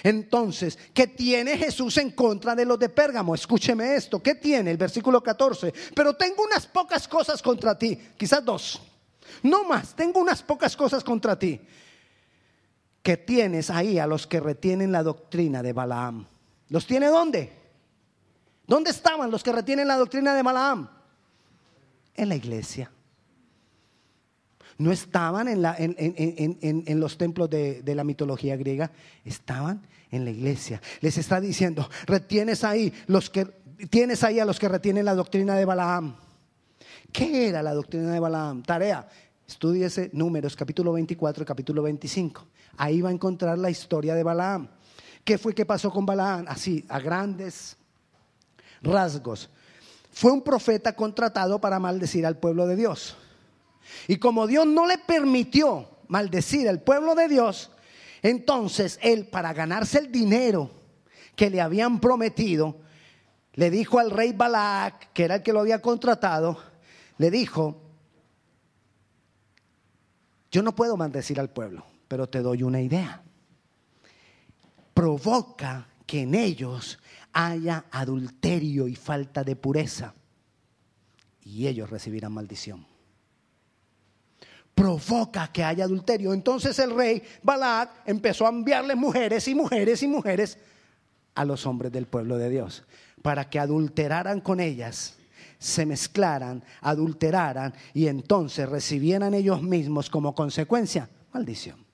Entonces, 0.04 0.78
¿qué 0.94 1.09
tiene 1.09 1.59
Jesús 1.59 1.99
en 1.99 2.12
contra 2.12 2.54
de 2.54 2.64
los 2.64 2.78
de 2.78 2.88
Pérgamo? 2.88 3.35
Escúcheme 3.35 3.97
esto, 3.97 4.23
¿qué 4.23 4.37
tiene? 4.37 4.71
El 4.71 4.76
versículo 4.76 5.21
14. 5.21 5.75
Pero 5.92 6.14
tengo 6.14 6.44
unas 6.44 6.68
pocas 6.68 7.09
cosas 7.09 7.42
contra 7.42 7.76
ti, 7.76 7.99
quizás 8.16 8.44
dos. 8.44 8.80
No 9.43 9.65
más, 9.65 9.95
tengo 9.95 10.21
unas 10.21 10.43
pocas 10.43 10.77
cosas 10.77 11.05
contra 11.05 11.39
ti. 11.39 11.61
Que 13.03 13.17
tienes 13.17 13.71
ahí 13.71 13.99
a 13.99 14.07
los 14.07 14.27
que 14.27 14.41
retienen 14.41 14.93
la 14.93 15.03
doctrina 15.03 15.62
de 15.62 15.73
Balaam. 15.73 16.27
¿Los 16.69 16.87
tiene 16.87 17.07
dónde? 17.07 17.53
¿Dónde 18.67 18.91
estaban 18.91 19.31
los 19.31 19.43
que 19.43 19.53
retienen 19.53 19.89
la 19.89 19.97
doctrina 19.97 20.35
de 20.35 20.43
Balaam? 20.43 20.89
En 22.15 22.29
la 22.29 22.37
iglesia. 22.37 22.91
No 24.79 24.93
estaban 24.93 25.49
en, 25.49 27.01
los 27.01 27.19
templos 27.19 27.51
de, 27.51 27.83
de 27.83 27.95
la 27.95 28.05
mitología 28.05 28.57
griega, 28.57 28.91
estaban 29.25 29.87
en 30.11 30.25
la 30.25 30.31
iglesia. 30.31 30.81
Les 31.01 31.19
está 31.19 31.41
diciendo, 31.41 31.89
retienes 32.07 32.65
ahí 32.65 32.93
los 33.07 33.31
que 33.31 33.47
tienes 33.91 34.23
ahí 34.23 34.39
a 34.39 34.45
los 34.45 34.59
que 34.59 34.69
retienen 34.69 35.05
la 35.05 35.15
doctrina 35.15 35.57
de 35.57 35.65
Balaam. 35.65 36.17
¿Qué 37.12 37.49
era 37.49 37.62
la 37.62 37.75
doctrina 37.75 38.11
de 38.11 38.19
Balaam? 38.19 38.62
Tarea, 38.62 39.07
Estudiese 39.47 40.09
Números 40.14 40.57
capítulo 40.57 40.95
24 40.95 41.42
y 41.42 41.47
capítulo 41.47 41.83
25. 41.83 42.47
Ahí 42.78 43.02
va 43.02 43.11
a 43.11 43.12
encontrar 43.12 43.59
la 43.59 43.69
historia 43.69 44.14
de 44.14 44.23
Balaam. 44.23 44.66
¿Qué 45.23 45.37
fue 45.37 45.54
que 45.54 45.66
pasó 45.66 45.90
con 45.90 46.07
Balaam? 46.07 46.47
Así, 46.49 46.87
a 46.88 46.99
grandes 47.00 47.76
rasgos. 48.81 49.50
Fue 50.11 50.33
un 50.33 50.42
profeta 50.42 50.97
contratado 50.97 51.61
para 51.61 51.78
maldecir 51.78 52.25
al 52.25 52.38
pueblo 52.38 52.66
de 52.66 52.76
Dios. 52.76 53.14
Y 54.09 54.16
como 54.16 54.47
Dios 54.47 54.66
no 54.66 54.87
le 54.87 54.97
permitió 54.97 55.87
maldecir 56.09 56.66
al 56.66 56.81
pueblo 56.81 57.14
de 57.14 57.28
Dios, 57.28 57.73
entonces 58.23 58.99
él, 59.02 59.26
para 59.26 59.52
ganarse 59.52 59.99
el 59.99 60.11
dinero 60.11 60.71
que 61.37 61.50
le 61.50 61.61
habían 61.61 62.00
prometido, 62.00 62.76
le 63.52 63.71
dijo 63.71 63.99
al 63.99 64.11
rey 64.11 64.33
Balac, 64.33 65.12
que 65.12 65.25
era 65.25 65.35
el 65.37 65.42
que 65.42 65.52
lo 65.52 65.61
había 65.61 65.83
contratado, 65.83 66.72
le 67.23 67.31
dijo, 67.31 67.81
yo 70.50 70.61
no 70.61 70.75
puedo 70.75 70.97
maldecir 70.97 71.38
al 71.38 71.50
pueblo, 71.50 71.87
pero 72.09 72.29
te 72.29 72.41
doy 72.41 72.64
una 72.64 72.81
idea. 72.81 73.23
Provoca 74.93 75.87
que 76.05 76.23
en 76.23 76.35
ellos 76.35 76.99
haya 77.33 77.85
adulterio 77.93 78.88
y 78.88 78.97
falta 78.97 79.45
de 79.45 79.55
pureza, 79.55 80.14
y 81.45 81.69
ellos 81.69 81.91
recibirán 81.91 82.33
maldición. 82.33 82.85
Provoca 84.75 85.52
que 85.52 85.62
haya 85.62 85.85
adulterio. 85.85 86.33
Entonces 86.33 86.76
el 86.81 86.93
rey 86.93 87.23
Balac 87.41 88.02
empezó 88.05 88.47
a 88.47 88.50
enviarle 88.50 88.97
mujeres 88.97 89.47
y 89.47 89.55
mujeres 89.55 90.02
y 90.02 90.09
mujeres 90.09 90.59
a 91.37 91.45
los 91.45 91.67
hombres 91.67 91.93
del 91.93 92.07
pueblo 92.07 92.37
de 92.37 92.50
Dios 92.50 92.83
para 93.23 93.49
que 93.49 93.61
adulteraran 93.61 94.41
con 94.41 94.59
ellas, 94.59 95.19
se 95.62 95.87
mezclaran, 95.87 96.62
adulteraran 96.81 97.73
y 97.95 98.09
entonces 98.09 98.69
recibieran 98.69 99.33
ellos 99.33 99.62
mismos 99.62 100.11
como 100.11 100.35
consecuencia 100.35 101.09
maldición. 101.33 101.85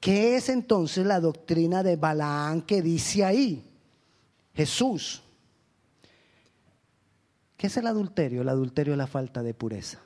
¿Qué 0.00 0.36
es 0.36 0.48
entonces 0.48 1.06
la 1.06 1.20
doctrina 1.20 1.82
de 1.82 1.96
Balaán 1.96 2.62
que 2.62 2.82
dice 2.82 3.24
ahí? 3.24 3.70
Jesús. 4.54 5.22
¿Qué 7.56 7.66
es 7.66 7.76
el 7.76 7.86
adulterio? 7.86 8.42
El 8.42 8.48
adulterio 8.48 8.94
es 8.94 8.98
la 8.98 9.06
falta 9.06 9.42
de 9.42 9.54
pureza. 9.54 10.00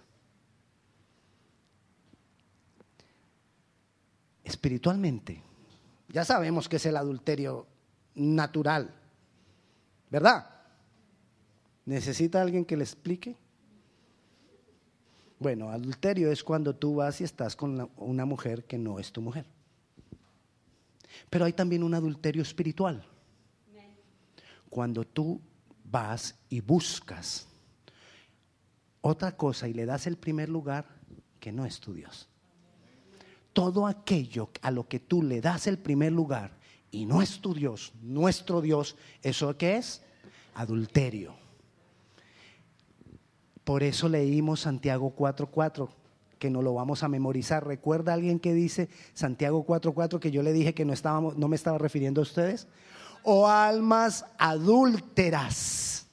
Espiritualmente, 4.44 5.42
ya 6.08 6.24
sabemos 6.24 6.68
que 6.68 6.76
es 6.76 6.86
el 6.86 6.96
adulterio 6.96 7.66
natural, 8.14 8.94
¿verdad? 10.10 10.57
¿Necesita 11.88 12.42
alguien 12.42 12.66
que 12.66 12.76
le 12.76 12.84
explique? 12.84 13.34
Bueno, 15.38 15.70
adulterio 15.70 16.30
es 16.30 16.44
cuando 16.44 16.76
tú 16.76 16.96
vas 16.96 17.22
y 17.22 17.24
estás 17.24 17.56
con 17.56 17.90
una 17.96 18.26
mujer 18.26 18.64
que 18.64 18.76
no 18.76 18.98
es 18.98 19.10
tu 19.10 19.22
mujer. 19.22 19.46
Pero 21.30 21.46
hay 21.46 21.54
también 21.54 21.82
un 21.82 21.94
adulterio 21.94 22.42
espiritual. 22.42 23.02
Cuando 24.68 25.02
tú 25.02 25.40
vas 25.82 26.34
y 26.50 26.60
buscas 26.60 27.48
otra 29.00 29.34
cosa 29.34 29.66
y 29.66 29.72
le 29.72 29.86
das 29.86 30.06
el 30.06 30.18
primer 30.18 30.50
lugar 30.50 30.84
que 31.40 31.52
no 31.52 31.64
es 31.64 31.80
tu 31.80 31.94
Dios. 31.94 32.28
Todo 33.54 33.86
aquello 33.86 34.50
a 34.60 34.70
lo 34.70 34.86
que 34.86 35.00
tú 35.00 35.22
le 35.22 35.40
das 35.40 35.66
el 35.66 35.78
primer 35.78 36.12
lugar 36.12 36.50
y 36.90 37.06
no 37.06 37.22
es 37.22 37.40
tu 37.40 37.54
Dios, 37.54 37.94
nuestro 38.02 38.60
Dios, 38.60 38.94
¿eso 39.22 39.56
qué 39.56 39.78
es? 39.78 40.02
Adulterio. 40.52 41.47
Por 43.68 43.82
eso 43.82 44.08
leímos 44.08 44.60
Santiago 44.60 45.12
4:4 45.14 45.90
que 46.38 46.48
no 46.48 46.62
lo 46.62 46.72
vamos 46.72 47.02
a 47.02 47.08
memorizar. 47.08 47.66
¿Recuerda 47.66 48.14
alguien 48.14 48.40
que 48.40 48.54
dice 48.54 48.88
Santiago 49.12 49.66
4:4 49.66 50.20
que 50.20 50.30
yo 50.30 50.42
le 50.42 50.54
dije 50.54 50.72
que 50.72 50.86
no, 50.86 50.94
estábamos, 50.94 51.36
no 51.36 51.48
me 51.48 51.56
estaba 51.56 51.76
refiriendo 51.76 52.22
a 52.22 52.22
ustedes? 52.22 52.66
O 53.24 53.46
almas 53.46 54.24
adúlteras. 54.38 56.06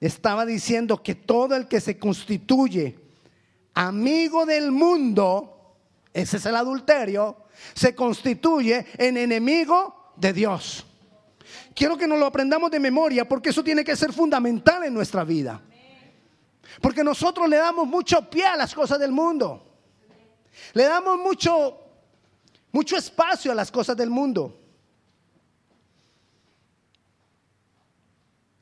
Estaba 0.00 0.46
diciendo 0.46 1.02
que 1.02 1.16
todo 1.16 1.56
el 1.56 1.66
que 1.66 1.80
se 1.80 1.98
constituye 1.98 3.00
amigo 3.74 4.46
del 4.46 4.70
mundo, 4.70 5.74
ese 6.14 6.36
es 6.36 6.46
el 6.46 6.54
adulterio, 6.54 7.36
se 7.74 7.96
constituye 7.96 8.86
en 8.96 9.16
enemigo 9.16 10.12
de 10.14 10.32
Dios. 10.34 10.86
Quiero 11.74 11.96
que 11.96 12.06
nos 12.06 12.18
lo 12.18 12.26
aprendamos 12.26 12.70
de 12.70 12.80
memoria 12.80 13.26
porque 13.26 13.50
eso 13.50 13.64
tiene 13.64 13.84
que 13.84 13.96
ser 13.96 14.12
fundamental 14.12 14.84
en 14.84 14.94
nuestra 14.94 15.24
vida. 15.24 15.60
Porque 16.80 17.04
nosotros 17.04 17.48
le 17.48 17.56
damos 17.56 17.86
mucho 17.86 18.28
pie 18.28 18.46
a 18.46 18.56
las 18.56 18.74
cosas 18.74 18.98
del 18.98 19.12
mundo. 19.12 19.66
Le 20.74 20.84
damos 20.84 21.18
mucho, 21.18 21.78
mucho 22.72 22.96
espacio 22.96 23.52
a 23.52 23.54
las 23.54 23.70
cosas 23.70 23.96
del 23.96 24.10
mundo. 24.10 24.58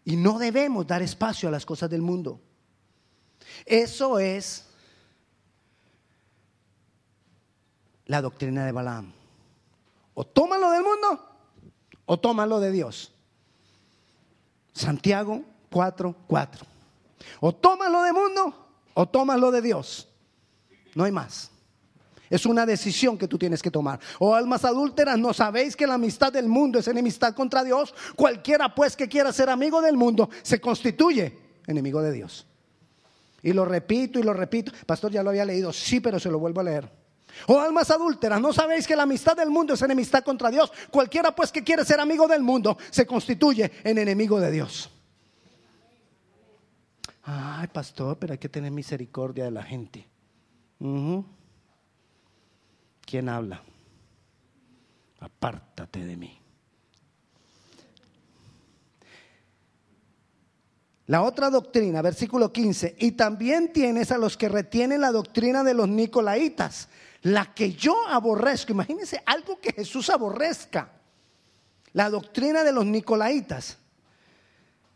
Y 0.04 0.16
no 0.16 0.38
debemos 0.38 0.86
dar 0.86 1.02
espacio 1.02 1.48
a 1.48 1.52
las 1.52 1.66
cosas 1.66 1.90
del 1.90 2.02
mundo. 2.02 2.40
Eso 3.64 4.18
es 4.18 4.66
la 8.06 8.20
doctrina 8.20 8.64
de 8.66 8.72
Balaam. 8.72 9.12
O 10.14 10.24
tómalo 10.24 10.70
del 10.70 10.82
mundo 10.82 11.29
o 12.10 12.18
tómalo 12.18 12.58
de 12.58 12.72
Dios. 12.72 13.12
Santiago 14.72 15.44
4, 15.70 16.16
4. 16.26 16.66
O 17.38 17.54
tómalo 17.54 18.02
de 18.02 18.12
mundo 18.12 18.52
o 18.94 19.06
tómalo 19.06 19.52
de 19.52 19.62
Dios. 19.62 20.08
No 20.96 21.04
hay 21.04 21.12
más. 21.12 21.52
Es 22.28 22.46
una 22.46 22.66
decisión 22.66 23.16
que 23.16 23.28
tú 23.28 23.38
tienes 23.38 23.62
que 23.62 23.70
tomar. 23.70 24.00
O 24.18 24.34
almas 24.34 24.64
adúlteras, 24.64 25.20
¿no 25.20 25.32
sabéis 25.32 25.76
que 25.76 25.86
la 25.86 25.94
amistad 25.94 26.32
del 26.32 26.48
mundo 26.48 26.80
es 26.80 26.88
enemistad 26.88 27.32
contra 27.32 27.62
Dios? 27.62 27.94
Cualquiera 28.16 28.74
pues 28.74 28.96
que 28.96 29.08
quiera 29.08 29.32
ser 29.32 29.48
amigo 29.48 29.80
del 29.80 29.96
mundo 29.96 30.30
se 30.42 30.60
constituye 30.60 31.38
enemigo 31.68 32.02
de 32.02 32.10
Dios. 32.10 32.44
Y 33.40 33.52
lo 33.52 33.64
repito 33.64 34.18
y 34.18 34.24
lo 34.24 34.32
repito. 34.32 34.72
Pastor, 34.84 35.12
ya 35.12 35.22
lo 35.22 35.30
había 35.30 35.44
leído. 35.44 35.72
Sí, 35.72 36.00
pero 36.00 36.18
se 36.18 36.28
lo 36.28 36.40
vuelvo 36.40 36.60
a 36.60 36.64
leer. 36.64 36.99
O 37.46 37.58
almas 37.58 37.90
adúlteras, 37.90 38.40
¿no 38.40 38.52
sabéis 38.52 38.86
que 38.86 38.96
la 38.96 39.04
amistad 39.04 39.36
del 39.36 39.50
mundo 39.50 39.74
es 39.74 39.82
enemistad 39.82 40.22
contra 40.22 40.50
Dios? 40.50 40.72
Cualquiera 40.90 41.34
pues 41.34 41.52
que 41.52 41.64
quiere 41.64 41.84
ser 41.84 42.00
amigo 42.00 42.26
del 42.28 42.42
mundo 42.42 42.76
se 42.90 43.06
constituye 43.06 43.70
en 43.84 43.98
enemigo 43.98 44.40
de 44.40 44.50
Dios. 44.50 44.90
Ay, 47.22 47.68
pastor, 47.68 48.18
pero 48.18 48.32
hay 48.32 48.38
que 48.38 48.48
tener 48.48 48.70
misericordia 48.70 49.44
de 49.44 49.50
la 49.50 49.62
gente. 49.62 50.08
¿Quién 53.02 53.28
habla? 53.28 53.62
Apártate 55.20 56.04
de 56.04 56.16
mí. 56.16 56.40
La 61.10 61.22
otra 61.22 61.50
doctrina, 61.50 62.02
versículo 62.02 62.52
15, 62.52 62.94
y 63.00 63.12
también 63.12 63.72
tienes 63.72 64.12
a 64.12 64.16
los 64.16 64.36
que 64.36 64.48
retienen 64.48 65.00
la 65.00 65.10
doctrina 65.10 65.64
de 65.64 65.74
los 65.74 65.88
nicolaitas, 65.88 66.88
la 67.22 67.54
que 67.54 67.72
yo 67.72 68.06
aborrezco. 68.08 68.72
Imagínense 68.72 69.22
algo 69.26 69.60
que 69.60 69.72
Jesús 69.72 70.10
aborrezca. 70.10 70.92
La 71.92 72.08
doctrina 72.08 72.62
de 72.62 72.72
los 72.72 72.86
nicolaitas, 72.86 73.78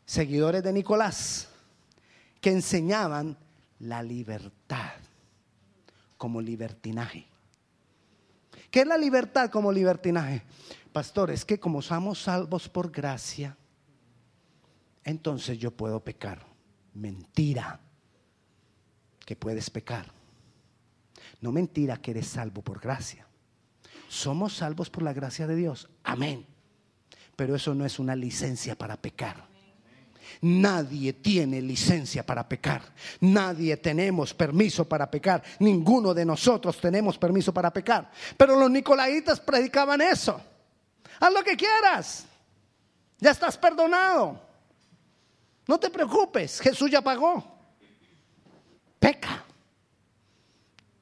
seguidores 0.04 0.62
de 0.62 0.72
Nicolás 0.72 1.48
que 2.40 2.50
enseñaban 2.50 3.36
la 3.80 4.02
libertad 4.02 4.92
como 6.16 6.40
libertinaje. 6.40 7.26
¿Qué 8.70 8.80
es 8.80 8.86
la 8.86 8.98
libertad 8.98 9.50
como 9.50 9.72
libertinaje? 9.72 10.42
Pastor, 10.92 11.30
es 11.30 11.44
que 11.44 11.58
como 11.58 11.82
somos 11.82 12.22
salvos 12.22 12.68
por 12.68 12.90
gracia, 12.90 13.56
entonces 15.02 15.58
yo 15.58 15.70
puedo 15.70 16.00
pecar. 16.00 16.46
Mentira, 16.94 17.80
que 19.24 19.34
puedes 19.34 19.70
pecar. 19.70 20.13
No 21.44 21.52
mentira 21.52 21.98
que 21.98 22.12
eres 22.12 22.28
salvo 22.28 22.62
por 22.62 22.80
gracia. 22.80 23.26
Somos 24.08 24.56
salvos 24.56 24.88
por 24.88 25.02
la 25.02 25.12
gracia 25.12 25.46
de 25.46 25.54
Dios. 25.54 25.90
Amén. 26.02 26.46
Pero 27.36 27.54
eso 27.54 27.74
no 27.74 27.84
es 27.84 27.98
una 27.98 28.16
licencia 28.16 28.74
para 28.76 28.96
pecar. 28.96 29.46
Nadie 30.40 31.12
tiene 31.12 31.60
licencia 31.60 32.24
para 32.24 32.48
pecar. 32.48 32.80
Nadie 33.20 33.76
tenemos 33.76 34.32
permiso 34.32 34.88
para 34.88 35.10
pecar. 35.10 35.42
Ninguno 35.58 36.14
de 36.14 36.24
nosotros 36.24 36.80
tenemos 36.80 37.18
permiso 37.18 37.52
para 37.52 37.70
pecar. 37.70 38.10
Pero 38.38 38.58
los 38.58 38.70
nicolaitas 38.70 39.38
predicaban 39.38 40.00
eso. 40.00 40.40
Haz 41.20 41.30
lo 41.30 41.44
que 41.44 41.58
quieras. 41.58 42.24
Ya 43.18 43.32
estás 43.32 43.58
perdonado. 43.58 44.40
No 45.68 45.78
te 45.78 45.90
preocupes. 45.90 46.58
Jesús 46.58 46.90
ya 46.90 47.02
pagó. 47.02 47.44
Peca. 48.98 49.43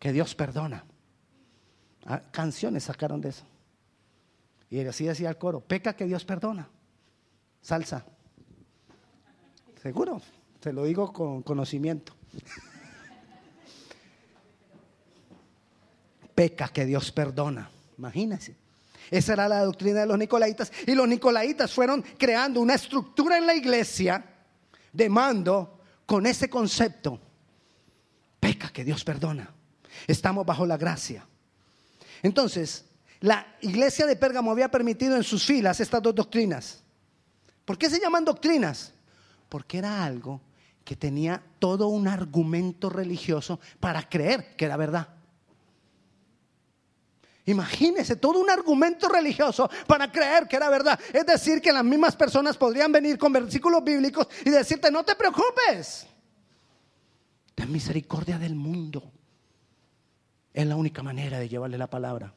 Que 0.03 0.13
Dios 0.13 0.35
perdona. 0.35 0.85
Ah, 2.07 2.21
canciones 2.33 2.83
sacaron 2.83 3.21
de 3.21 3.29
eso. 3.29 3.45
Y 4.69 4.81
así 4.81 5.05
decía 5.05 5.29
el 5.29 5.39
coro. 5.39 5.61
Peca 5.61 5.95
que 5.95 6.07
Dios 6.07 6.25
perdona. 6.25 6.69
Salsa. 7.61 8.05
Seguro, 9.81 10.21
te 10.59 10.73
lo 10.73 10.83
digo 10.83 11.13
con 11.13 11.45
conocimiento. 11.45 12.17
Peca 16.35 16.67
que 16.67 16.85
Dios 16.85 17.13
perdona. 17.13 17.71
Imagínense. 17.97 18.57
Esa 19.09 19.35
era 19.35 19.49
la 19.49 19.65
doctrina 19.65 20.01
de 20.01 20.07
los 20.07 20.19
nicolaitas. 20.19 20.73
Y 20.85 20.97
los 20.97 21.07
nicolaitas 21.07 21.73
fueron 21.73 22.03
creando 22.19 22.61
una 22.61 22.75
estructura 22.75 23.39
en 23.39 23.47
la 23.47 23.55
iglesia 23.55 24.25
de 24.93 25.09
mando 25.09 25.79
con 26.05 26.27
ese 26.27 26.51
concepto. 26.51 27.21
Peca 28.41 28.71
que 28.71 28.83
Dios 28.83 29.05
perdona. 29.05 29.62
Estamos 30.07 30.47
bajo 30.47 30.67
la 30.67 30.77
gracia. 30.77 31.27
Entonces, 32.23 32.85
la 33.21 33.47
iglesia 33.61 34.07
de 34.07 34.17
Pérgamo 34.17 34.51
había 34.51 34.71
permitido 34.71 35.17
en 35.17 35.25
sus 35.25 35.45
filas 35.45 35.81
estas 35.81 36.03
dos 36.03 36.15
doctrinas. 36.15 36.83
¿Por 37.65 37.79
qué 37.79 37.89
se 37.89 38.01
llaman 38.01 38.25
doctrinas? 38.25 38.93
porque 39.53 39.77
era 39.77 40.03
algo 40.03 40.41
que 40.83 40.97
tenía 40.97 41.43
todo 41.59 41.89
un 41.89 42.09
argumento 42.09 42.89
religioso 42.89 43.61
para 43.79 44.09
creer 44.09 44.57
que 44.57 44.65
era 44.65 44.79
verdad. 44.79 45.09
Imagínese 47.45 48.17
todo 48.17 48.41
un 48.41 48.49
argumento 48.49 49.11
religioso 49.11 49.69
para 49.87 50.11
creer 50.11 50.49
que 50.49 50.57
era 50.57 50.71
verdad. 50.71 50.99
Es 51.13 51.27
decir, 51.27 51.61
que 51.61 51.71
las 51.71 51.85
mismas 51.85 52.17
personas 52.17 52.57
podrían 52.57 52.91
venir 52.91 53.19
con 53.19 53.31
versículos 53.31 53.85
bíblicos 53.85 54.27
y 54.43 54.49
decirte, 54.49 54.91
no 54.91 55.05
te 55.05 55.15
preocupes. 55.17 56.07
Ten 57.55 57.71
misericordia 57.71 58.39
del 58.39 58.55
mundo. 58.55 59.13
Es 60.53 60.67
la 60.67 60.77
única 60.77 61.03
manera 61.03 61.39
de 61.39 61.49
llevarle 61.49 61.79
la 61.79 61.89
palabra. 61.89 62.35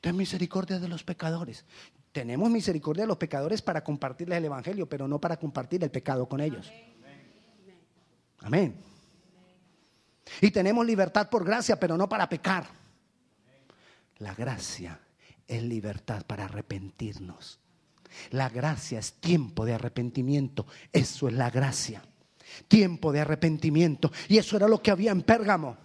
Ten 0.00 0.16
misericordia 0.16 0.78
de 0.78 0.88
los 0.88 1.04
pecadores. 1.04 1.64
Tenemos 2.12 2.50
misericordia 2.50 3.04
de 3.04 3.08
los 3.08 3.18
pecadores 3.18 3.62
para 3.62 3.84
compartirles 3.84 4.38
el 4.38 4.46
Evangelio, 4.46 4.88
pero 4.88 5.06
no 5.06 5.20
para 5.20 5.38
compartir 5.38 5.84
el 5.84 5.90
pecado 5.90 6.28
con 6.28 6.40
ellos. 6.40 6.72
Amén. 8.40 8.76
Y 10.40 10.50
tenemos 10.50 10.84
libertad 10.86 11.28
por 11.28 11.44
gracia, 11.44 11.78
pero 11.78 11.96
no 11.96 12.08
para 12.08 12.28
pecar. 12.28 12.66
La 14.18 14.34
gracia 14.34 14.98
es 15.46 15.62
libertad 15.62 16.24
para 16.26 16.46
arrepentirnos. 16.46 17.60
La 18.30 18.48
gracia 18.48 18.98
es 18.98 19.14
tiempo 19.14 19.64
de 19.64 19.74
arrepentimiento. 19.74 20.66
Eso 20.92 21.28
es 21.28 21.34
la 21.34 21.50
gracia. 21.50 22.02
Tiempo 22.66 23.12
de 23.12 23.20
arrepentimiento. 23.20 24.10
Y 24.28 24.38
eso 24.38 24.56
era 24.56 24.66
lo 24.66 24.82
que 24.82 24.90
había 24.90 25.12
en 25.12 25.22
Pérgamo. 25.22 25.76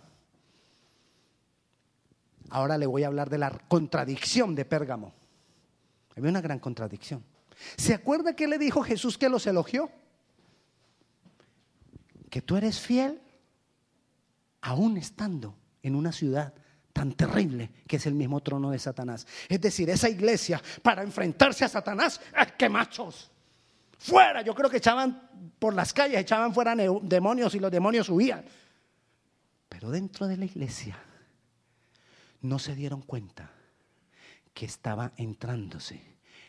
Ahora 2.50 2.78
le 2.78 2.86
voy 2.86 3.04
a 3.04 3.08
hablar 3.08 3.30
de 3.30 3.38
la 3.38 3.52
contradicción 3.68 4.56
de 4.56 4.66
Pérgamo. 4.66 5.14
Había 6.16 6.30
una 6.30 6.42
gran 6.42 6.60
contradicción. 6.60 7.24
¿Se 7.78 7.94
acuerda 7.94 8.36
que 8.36 8.48
le 8.48 8.58
dijo 8.58 8.84
Jesús 8.84 9.18
que 9.18 9.30
los 9.30 9.48
elogió? 9.48 9.90
Que 12.30 12.42
tú 12.42 12.58
eres 12.58 12.80
fiel 12.80 13.22
aún 14.62 14.98
estando 14.98 15.56
en 15.84 15.96
una 15.96 16.12
ciudad 16.12 16.54
tan 16.94 17.14
terrible 17.14 17.72
que 17.88 17.98
es 17.98 18.06
el 18.06 18.14
mismo 18.14 18.42
trono 18.42 18.72
de 18.72 18.80
Satanás. 18.80 19.28
Es 19.50 19.60
decir, 19.62 19.90
esa 19.90 20.10
iglesia 20.10 20.62
para 20.82 21.04
enfrentarse 21.04 21.66
a 21.66 21.70
Satanás, 21.70 22.22
¡qué 22.58 22.70
machos! 22.70 23.32
Fuera, 23.98 24.42
yo 24.42 24.54
creo 24.54 24.70
que 24.70 24.78
echaban 24.78 25.30
por 25.58 25.74
las 25.74 25.94
calles, 25.94 26.20
echaban 26.20 26.54
fuera 26.54 26.76
demonios 26.76 27.56
y 27.56 27.60
los 27.60 27.72
demonios 27.72 28.10
huían. 28.10 28.46
Pero 29.68 29.90
dentro 29.90 30.28
de 30.28 30.38
la 30.38 30.46
iglesia 30.46 30.98
no 32.46 32.60
se 32.60 32.76
dieron 32.76 33.02
cuenta 33.02 33.52
que 34.54 34.66
estaba 34.66 35.12
entrándose 35.18 36.02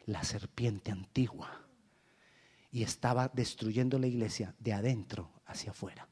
la 0.07 0.23
serpiente 0.23 0.93
antigua 0.93 1.67
y 2.71 2.83
estaba 2.83 3.29
destruyendo 3.29 3.99
la 3.99 4.07
iglesia 4.07 4.55
de 4.61 4.73
adentro 4.73 5.33
hacia 5.47 5.73
afuera. 5.73 6.09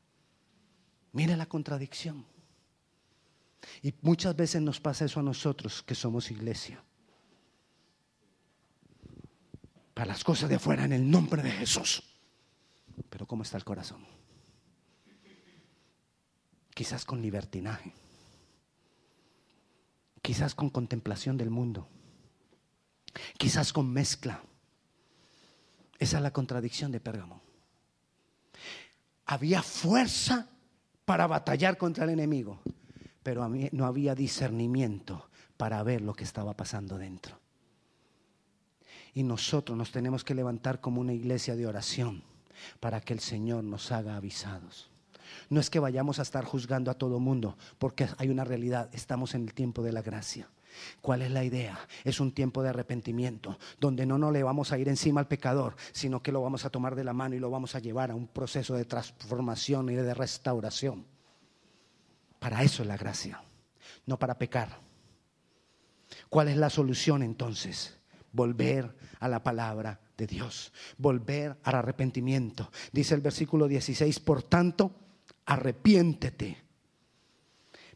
Mire 1.13 1.37
la 1.37 1.47
contradicción. 1.47 2.27
Y 3.83 3.95
muchas 4.03 4.35
veces 4.35 4.61
nos 4.61 4.81
pasa 4.81 5.05
eso 5.05 5.21
a 5.21 5.23
nosotros 5.23 5.83
que 5.83 5.95
somos 5.95 6.31
iglesia. 6.31 6.83
Para 9.95 10.09
las 10.09 10.25
cosas 10.25 10.49
de 10.49 10.57
afuera 10.57 10.85
en 10.85 10.93
el 10.93 11.09
nombre 11.09 11.43
de 11.43 11.53
Jesús. 11.53 12.03
Pero 13.09 13.27
¿cómo 13.27 13.43
está 13.43 13.57
el 13.57 13.65
corazón? 13.65 14.05
Quizás 16.75 17.05
con 17.05 17.23
libertinaje 17.23 17.95
quizás 20.25 20.55
con 20.55 20.71
contemplación 20.71 21.37
del 21.37 21.51
mundo, 21.51 21.87
quizás 23.37 23.75
con 23.75 23.93
mezcla. 23.93 24.41
Esa 25.99 26.17
es 26.17 26.23
la 26.23 26.33
contradicción 26.33 26.91
de 26.91 26.99
Pérgamo. 26.99 27.43
Había 29.27 29.63
fuerza 29.63 30.49
para 31.05 31.27
batallar 31.27 31.77
contra 31.77 32.05
el 32.05 32.11
enemigo, 32.11 32.59
pero 33.23 33.47
no 33.73 33.85
había 33.85 34.15
discernimiento 34.15 35.29
para 35.59 35.83
ver 35.83 36.01
lo 36.01 36.15
que 36.15 36.25
estaba 36.25 36.57
pasando 36.57 36.97
dentro. 36.97 37.39
Y 39.13 39.25
nosotros 39.25 39.77
nos 39.77 39.93
tenemos 39.93 40.25
que 40.25 40.35
levantar 40.35 40.81
como 40.81 41.03
una 41.03 41.13
iglesia 41.13 41.55
de 41.55 41.67
oración 41.67 42.23
para 42.81 43.03
que 43.03 43.13
el 43.13 43.21
Señor 43.21 43.63
nos 43.63 43.93
haga 43.93 44.17
avisados. 44.17 44.94
No 45.51 45.61
es 45.61 45.71
que 45.71 45.79
vayamos 45.79 46.19
a 46.19 46.23
estar 46.23 46.45
juzgando 46.45 46.91
a 46.91 46.95
todo 46.95 47.21
mundo, 47.21 47.57
porque 47.79 48.09
hay 48.19 48.29
una 48.29 48.45
realidad, 48.45 48.91
estamos 48.93 49.35
en 49.35 49.43
el 49.43 49.55
tiempo 49.55 49.83
de 49.83 49.93
la 49.93 50.03
gracia. 50.03 50.49
¿Cuál 51.01 51.23
es 51.23 51.31
la 51.31 51.45
idea? 51.45 51.79
Es 52.03 52.21
un 52.21 52.33
tiempo 52.33 52.63
de 52.63 52.71
arrepentimiento, 52.71 53.59
donde 53.81 54.07
no 54.07 54.19
nos 54.19 54.33
le 54.33 54.43
vamos 54.43 54.73
a 54.73 54.79
ir 54.79 54.89
encima 54.89 55.21
al 55.21 55.29
pecador, 55.29 55.77
sino 55.93 56.23
que 56.23 56.33
lo 56.33 56.43
vamos 56.43 56.65
a 56.65 56.71
tomar 56.71 56.95
de 56.95 57.05
la 57.05 57.13
mano 57.13 57.35
y 57.35 57.39
lo 57.39 57.51
vamos 57.51 57.75
a 57.75 57.79
llevar 57.79 58.11
a 58.11 58.15
un 58.15 58.27
proceso 58.27 58.75
de 58.75 58.85
transformación 58.85 59.91
y 59.91 59.95
de 59.95 60.15
restauración. 60.15 61.07
Para 62.39 62.63
eso 62.63 62.83
es 62.83 62.89
la 62.89 62.97
gracia, 62.97 63.43
no 64.07 64.19
para 64.19 64.39
pecar. 64.39 64.79
¿Cuál 66.29 66.49
es 66.49 66.57
la 66.57 66.71
solución 66.71 67.23
entonces? 67.23 67.99
Volver 68.33 68.97
a 69.21 69.29
la 69.29 69.43
palabra 69.43 70.01
de 70.17 70.27
Dios, 70.27 70.73
volver 70.99 71.57
al 71.63 71.77
arrepentimiento. 71.77 72.71
Dice 72.93 73.15
el 73.15 73.21
versículo 73.21 73.69
16, 73.69 74.21
por 74.21 74.43
tanto, 74.43 74.93
arrepiéntete. 75.47 76.63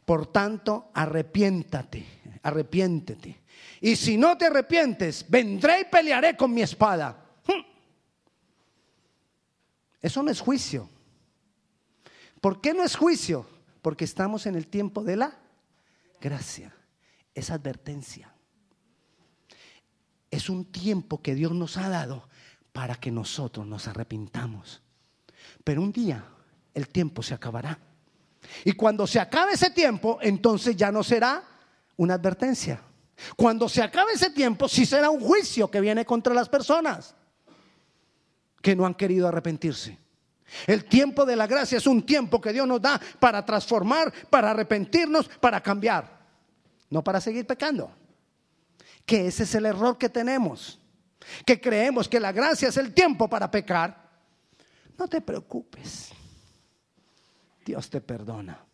Por 0.05 0.31
tanto, 0.31 0.91
arrepiéntate, 0.93 2.05
arrepiéntete. 2.43 3.43
Y 3.81 3.95
si 3.95 4.17
no 4.17 4.37
te 4.37 4.47
arrepientes, 4.47 5.25
vendré 5.29 5.81
y 5.81 5.85
pelearé 5.85 6.35
con 6.35 6.53
mi 6.53 6.61
espada. 6.61 7.25
Hmm. 7.45 7.61
Eso 10.01 10.23
no 10.23 10.31
es 10.31 10.39
juicio. 10.39 10.89
¿Por 12.41 12.61
qué 12.61 12.73
no 12.73 12.83
es 12.83 12.95
juicio? 12.95 13.45
Porque 13.81 14.05
estamos 14.05 14.45
en 14.45 14.55
el 14.55 14.67
tiempo 14.67 15.03
de 15.03 15.17
la 15.17 15.37
gracia. 16.19 16.73
Es 17.35 17.51
advertencia. 17.51 18.33
Es 20.31 20.49
un 20.49 20.65
tiempo 20.65 21.21
que 21.21 21.35
Dios 21.35 21.51
nos 21.53 21.77
ha 21.77 21.89
dado 21.89 22.27
para 22.71 22.95
que 22.95 23.11
nosotros 23.11 23.65
nos 23.65 23.87
arrepintamos. 23.87 24.81
Pero 25.63 25.81
un 25.81 25.91
día 25.91 26.25
el 26.73 26.87
tiempo 26.89 27.21
se 27.23 27.33
acabará. 27.33 27.79
Y 28.63 28.73
cuando 28.73 29.05
se 29.05 29.19
acabe 29.19 29.53
ese 29.53 29.69
tiempo, 29.69 30.19
entonces 30.21 30.75
ya 30.75 30.91
no 30.91 31.03
será 31.03 31.43
una 31.97 32.15
advertencia. 32.15 32.81
Cuando 33.35 33.67
se 33.67 33.81
acabe 33.81 34.13
ese 34.13 34.29
tiempo, 34.29 34.69
sí 34.69 34.85
será 34.85 35.09
un 35.09 35.19
juicio 35.19 35.69
que 35.69 35.81
viene 35.81 36.05
contra 36.05 36.33
las 36.33 36.47
personas 36.47 37.15
que 38.61 38.75
no 38.75 38.85
han 38.85 38.95
querido 38.95 39.27
arrepentirse. 39.27 39.97
El 40.65 40.85
tiempo 40.85 41.25
de 41.25 41.35
la 41.35 41.47
gracia 41.47 41.77
es 41.77 41.85
un 41.85 42.05
tiempo 42.05 42.41
que 42.41 42.53
Dios 42.53 42.67
nos 42.67 42.81
da 42.81 42.99
para 43.19 43.45
transformar, 43.45 44.11
para 44.29 44.51
arrepentirnos, 44.51 45.27
para 45.27 45.61
cambiar, 45.61 46.19
no 46.89 47.03
para 47.03 47.21
seguir 47.21 47.45
pecando. 47.45 47.91
Que 49.05 49.27
ese 49.27 49.43
es 49.43 49.55
el 49.55 49.65
error 49.65 49.97
que 49.97 50.09
tenemos, 50.09 50.79
que 51.45 51.59
creemos 51.59 52.07
que 52.07 52.19
la 52.19 52.31
gracia 52.31 52.69
es 52.69 52.77
el 52.77 52.93
tiempo 52.93 53.29
para 53.29 53.49
pecar. 53.49 54.09
No 54.97 55.07
te 55.07 55.21
preocupes. 55.21 56.11
Dios 57.65 57.89
te 57.89 58.01
perdona. 58.01 58.65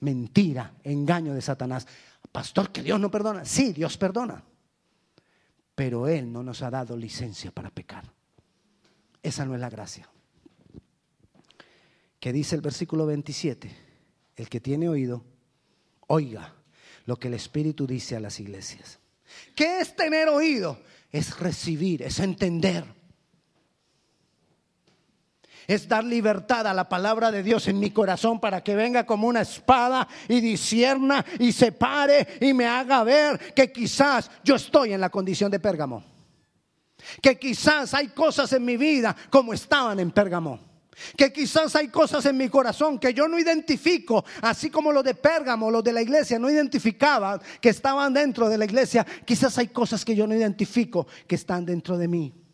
Mentira, 0.00 0.74
engaño 0.84 1.34
de 1.34 1.42
Satanás. 1.42 1.86
Pastor, 2.30 2.70
que 2.70 2.82
Dios 2.82 3.00
no 3.00 3.10
perdona. 3.10 3.44
Sí, 3.44 3.72
Dios 3.72 3.96
perdona. 3.96 4.42
Pero 5.74 6.08
Él 6.08 6.32
no 6.32 6.42
nos 6.42 6.62
ha 6.62 6.70
dado 6.70 6.96
licencia 6.96 7.50
para 7.50 7.70
pecar. 7.70 8.04
Esa 9.22 9.44
no 9.44 9.54
es 9.54 9.60
la 9.60 9.70
gracia. 9.70 10.08
Que 12.20 12.32
dice 12.32 12.56
el 12.56 12.60
versículo 12.60 13.06
27, 13.06 13.70
el 14.36 14.48
que 14.48 14.60
tiene 14.60 14.88
oído, 14.88 15.24
oiga 16.08 16.54
lo 17.06 17.18
que 17.18 17.28
el 17.28 17.34
Espíritu 17.34 17.86
dice 17.86 18.16
a 18.16 18.20
las 18.20 18.38
iglesias. 18.40 18.98
¿Qué 19.54 19.80
es 19.80 19.94
tener 19.96 20.28
oído? 20.28 20.80
Es 21.10 21.38
recibir, 21.38 22.02
es 22.02 22.18
entender 22.20 22.97
es 25.68 25.86
dar 25.86 26.02
libertad 26.02 26.66
a 26.66 26.72
la 26.72 26.88
palabra 26.88 27.30
de 27.30 27.42
Dios 27.42 27.68
en 27.68 27.78
mi 27.78 27.90
corazón 27.90 28.40
para 28.40 28.64
que 28.64 28.74
venga 28.74 29.04
como 29.04 29.28
una 29.28 29.42
espada 29.42 30.08
y 30.26 30.40
disierna 30.40 31.24
y 31.38 31.52
separe 31.52 32.26
y 32.40 32.54
me 32.54 32.66
haga 32.66 33.04
ver 33.04 33.54
que 33.54 33.70
quizás 33.70 34.30
yo 34.42 34.56
estoy 34.56 34.94
en 34.94 35.00
la 35.00 35.10
condición 35.10 35.50
de 35.50 35.60
Pérgamo. 35.60 36.02
Que 37.20 37.38
quizás 37.38 37.92
hay 37.92 38.08
cosas 38.08 38.50
en 38.54 38.64
mi 38.64 38.78
vida 38.78 39.14
como 39.28 39.52
estaban 39.52 40.00
en 40.00 40.10
Pérgamo. 40.10 40.58
Que 41.14 41.30
quizás 41.30 41.76
hay 41.76 41.88
cosas 41.88 42.24
en 42.24 42.38
mi 42.38 42.48
corazón 42.48 42.98
que 42.98 43.12
yo 43.12 43.28
no 43.28 43.38
identifico, 43.38 44.24
así 44.40 44.70
como 44.70 44.90
los 44.90 45.04
de 45.04 45.14
Pérgamo, 45.14 45.70
los 45.70 45.84
de 45.84 45.92
la 45.92 46.00
iglesia 46.00 46.38
no 46.38 46.50
identificaban 46.50 47.40
que 47.60 47.68
estaban 47.68 48.14
dentro 48.14 48.48
de 48.48 48.56
la 48.56 48.64
iglesia. 48.64 49.06
Quizás 49.26 49.58
hay 49.58 49.68
cosas 49.68 50.02
que 50.02 50.16
yo 50.16 50.26
no 50.26 50.34
identifico 50.34 51.06
que 51.26 51.34
están 51.34 51.66
dentro 51.66 51.98
de 51.98 52.08
mí. 52.08 52.47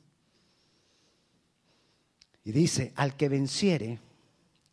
Y 2.44 2.52
dice, 2.52 2.92
al 2.94 3.16
que 3.16 3.28
venciere, 3.28 3.98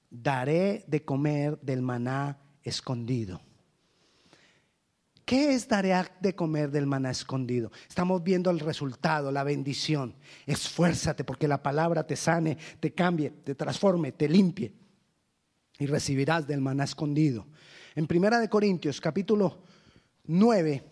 daré 0.10 0.84
de 0.88 1.04
comer 1.04 1.58
del 1.62 1.82
maná 1.82 2.38
escondido. 2.64 3.42
¿Qué 5.24 5.54
es 5.54 5.66
daré 5.70 5.94
de 6.20 6.36
comer 6.36 6.70
del 6.70 6.86
maná 6.86 7.12
escondido? 7.12 7.72
Estamos 7.88 8.22
viendo 8.22 8.52
el 8.52 8.60
resultado, 8.60 9.32
la 9.32 9.46
bendición. 9.46 10.14
Esfuérzate 10.46 11.24
porque 11.24 11.48
la 11.48 11.64
palabra 11.64 12.06
te 12.06 12.18
sane, 12.18 12.58
te 12.82 12.94
cambie, 12.94 13.30
te 13.30 13.56
transforme, 13.56 14.12
te 14.12 14.28
limpie 14.28 14.74
y 15.80 15.86
recibirás 15.86 16.46
del 16.46 16.60
maná 16.60 16.84
escondido. 16.84 17.48
En 17.96 18.08
Primera 18.08 18.40
de 18.40 18.50
Corintios, 18.50 19.00
capítulo 19.00 19.60
9, 20.26 20.84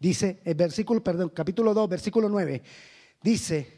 dice, 0.00 0.40
el 0.44 0.54
versículo, 0.56 1.04
perdón, 1.04 1.28
capítulo 1.28 1.72
2, 1.72 1.88
versículo 1.88 2.28
9, 2.28 2.62
dice, 3.22 3.75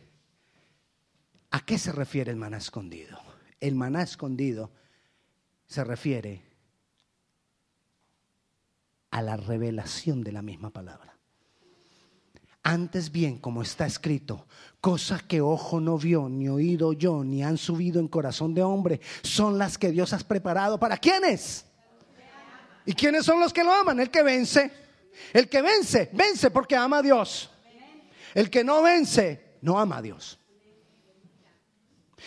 ¿a 1.50 1.64
qué 1.64 1.78
se 1.78 1.92
refiere 1.92 2.30
el 2.30 2.36
maná 2.36 2.58
escondido? 2.58 3.18
El 3.60 3.74
maná 3.74 4.02
escondido 4.02 4.70
se 5.66 5.84
refiere 5.84 6.42
a 9.10 9.22
la 9.22 9.36
revelación 9.36 10.22
de 10.22 10.32
la 10.32 10.42
misma 10.42 10.70
palabra. 10.70 11.16
Antes 12.62 13.10
bien, 13.10 13.38
como 13.38 13.62
está 13.62 13.86
escrito, 13.86 14.46
cosas 14.80 15.22
que 15.22 15.40
ojo 15.40 15.80
no 15.80 15.96
vio, 15.96 16.28
ni 16.28 16.48
oído 16.48 16.92
yo, 16.92 17.24
ni 17.24 17.42
han 17.42 17.56
subido 17.56 17.98
en 17.98 18.08
corazón 18.08 18.52
de 18.52 18.62
hombre, 18.62 19.00
son 19.22 19.56
las 19.56 19.78
que 19.78 19.90
Dios 19.90 20.12
ha 20.12 20.18
preparado. 20.18 20.78
¿Para 20.78 20.98
quiénes? 20.98 21.64
¿Y 22.84 22.92
quiénes 22.92 23.24
son 23.24 23.40
los 23.40 23.52
que 23.52 23.64
lo 23.64 23.72
aman? 23.72 24.00
El 24.00 24.10
que 24.10 24.22
vence. 24.22 24.70
El 25.32 25.48
que 25.48 25.62
vence, 25.62 26.10
vence 26.12 26.50
porque 26.50 26.76
ama 26.76 26.98
a 26.98 27.02
Dios. 27.02 27.50
El 28.34 28.50
que 28.50 28.62
no 28.62 28.82
vence, 28.82 29.56
no 29.62 29.78
ama 29.78 29.98
a 29.98 30.02
Dios. 30.02 30.38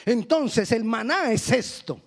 Entonces 0.06 0.71
el 0.71 0.84
maná 0.84 1.32
es 1.32 1.51
esto 1.51 2.01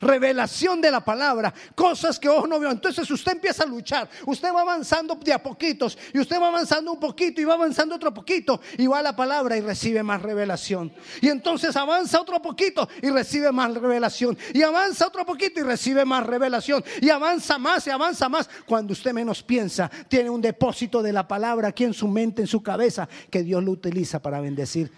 revelación 0.00 0.80
de 0.80 0.90
la 0.90 1.04
palabra, 1.04 1.52
cosas 1.74 2.18
que 2.18 2.28
ojo 2.28 2.46
no 2.46 2.58
vio. 2.58 2.70
Entonces 2.70 3.10
usted 3.10 3.32
empieza 3.32 3.64
a 3.64 3.66
luchar, 3.66 4.08
usted 4.26 4.52
va 4.52 4.62
avanzando 4.62 5.14
de 5.16 5.32
a 5.32 5.42
poquitos 5.42 5.96
y 6.12 6.18
usted 6.18 6.40
va 6.40 6.48
avanzando 6.48 6.92
un 6.92 7.00
poquito 7.00 7.40
y 7.40 7.44
va 7.44 7.54
avanzando 7.54 7.94
otro 7.94 8.12
poquito 8.12 8.60
y 8.78 8.86
va 8.86 8.98
a 8.98 9.02
la 9.02 9.16
palabra 9.16 9.56
y 9.56 9.60
recibe 9.60 10.02
más 10.02 10.22
revelación. 10.22 10.92
Y 11.20 11.28
entonces 11.28 11.76
avanza 11.76 12.20
otro 12.20 12.40
poquito 12.40 12.88
y 13.02 13.10
recibe 13.10 13.52
más 13.52 13.74
revelación. 13.74 14.36
Y 14.52 14.62
avanza 14.62 15.06
otro 15.06 15.24
poquito 15.24 15.60
y 15.60 15.62
recibe 15.62 16.04
más 16.04 16.26
revelación. 16.26 16.84
Y 17.00 17.10
avanza 17.10 17.58
más 17.58 17.86
y 17.86 17.90
avanza 17.90 18.28
más. 18.28 18.48
Cuando 18.66 18.92
usted 18.92 19.12
menos 19.12 19.42
piensa, 19.42 19.90
tiene 20.08 20.30
un 20.30 20.40
depósito 20.40 21.02
de 21.02 21.12
la 21.12 21.26
palabra 21.26 21.68
aquí 21.68 21.84
en 21.84 21.94
su 21.94 22.08
mente, 22.08 22.42
en 22.42 22.48
su 22.48 22.62
cabeza, 22.62 23.08
que 23.30 23.42
Dios 23.42 23.62
lo 23.62 23.72
utiliza 23.72 24.20
para 24.20 24.40
bendecir 24.40 24.90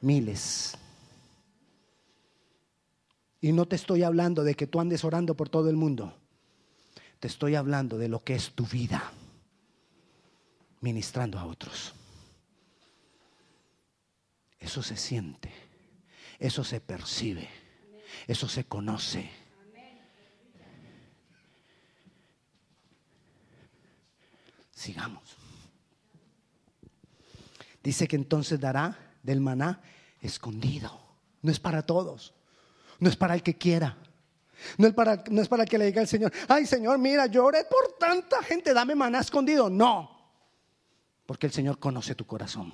miles. 0.00 0.76
Y 3.40 3.52
no 3.52 3.66
te 3.66 3.76
estoy 3.76 4.02
hablando 4.02 4.44
de 4.44 4.54
que 4.54 4.66
tú 4.66 4.80
andes 4.80 5.04
orando 5.04 5.36
por 5.36 5.48
todo 5.48 5.68
el 5.68 5.76
mundo. 5.76 6.16
Te 7.20 7.28
estoy 7.28 7.54
hablando 7.54 7.98
de 7.98 8.08
lo 8.08 8.22
que 8.22 8.34
es 8.34 8.52
tu 8.52 8.66
vida, 8.66 9.12
ministrando 10.80 11.38
a 11.38 11.46
otros. 11.46 11.94
Eso 14.58 14.82
se 14.82 14.96
siente, 14.96 15.52
eso 16.38 16.64
se 16.64 16.80
percibe, 16.80 17.48
eso 18.26 18.48
se 18.48 18.64
conoce. 18.64 19.30
Sigamos. 24.72 25.36
Dice 27.82 28.08
que 28.08 28.16
entonces 28.16 28.60
dará 28.60 28.98
del 29.22 29.40
maná 29.40 29.80
escondido. 30.20 31.00
No 31.40 31.50
es 31.50 31.60
para 31.60 31.82
todos. 31.82 32.34
No 32.98 33.08
es 33.08 33.16
para 33.16 33.34
el 33.34 33.42
que 33.42 33.56
quiera. 33.56 33.96
No 34.78 34.86
es 34.86 34.94
para, 34.94 35.22
no 35.30 35.42
es 35.42 35.48
para 35.48 35.64
que 35.64 35.78
le 35.78 35.86
diga 35.86 36.00
al 36.00 36.08
Señor, 36.08 36.32
ay 36.48 36.66
Señor, 36.66 36.98
mira, 36.98 37.26
lloré 37.26 37.64
por 37.64 37.98
tanta 37.98 38.42
gente, 38.42 38.72
dame 38.72 38.94
maná 38.94 39.20
escondido. 39.20 39.68
No, 39.68 40.10
porque 41.26 41.46
el 41.46 41.52
Señor 41.52 41.78
conoce 41.78 42.14
tu 42.14 42.26
corazón. 42.26 42.72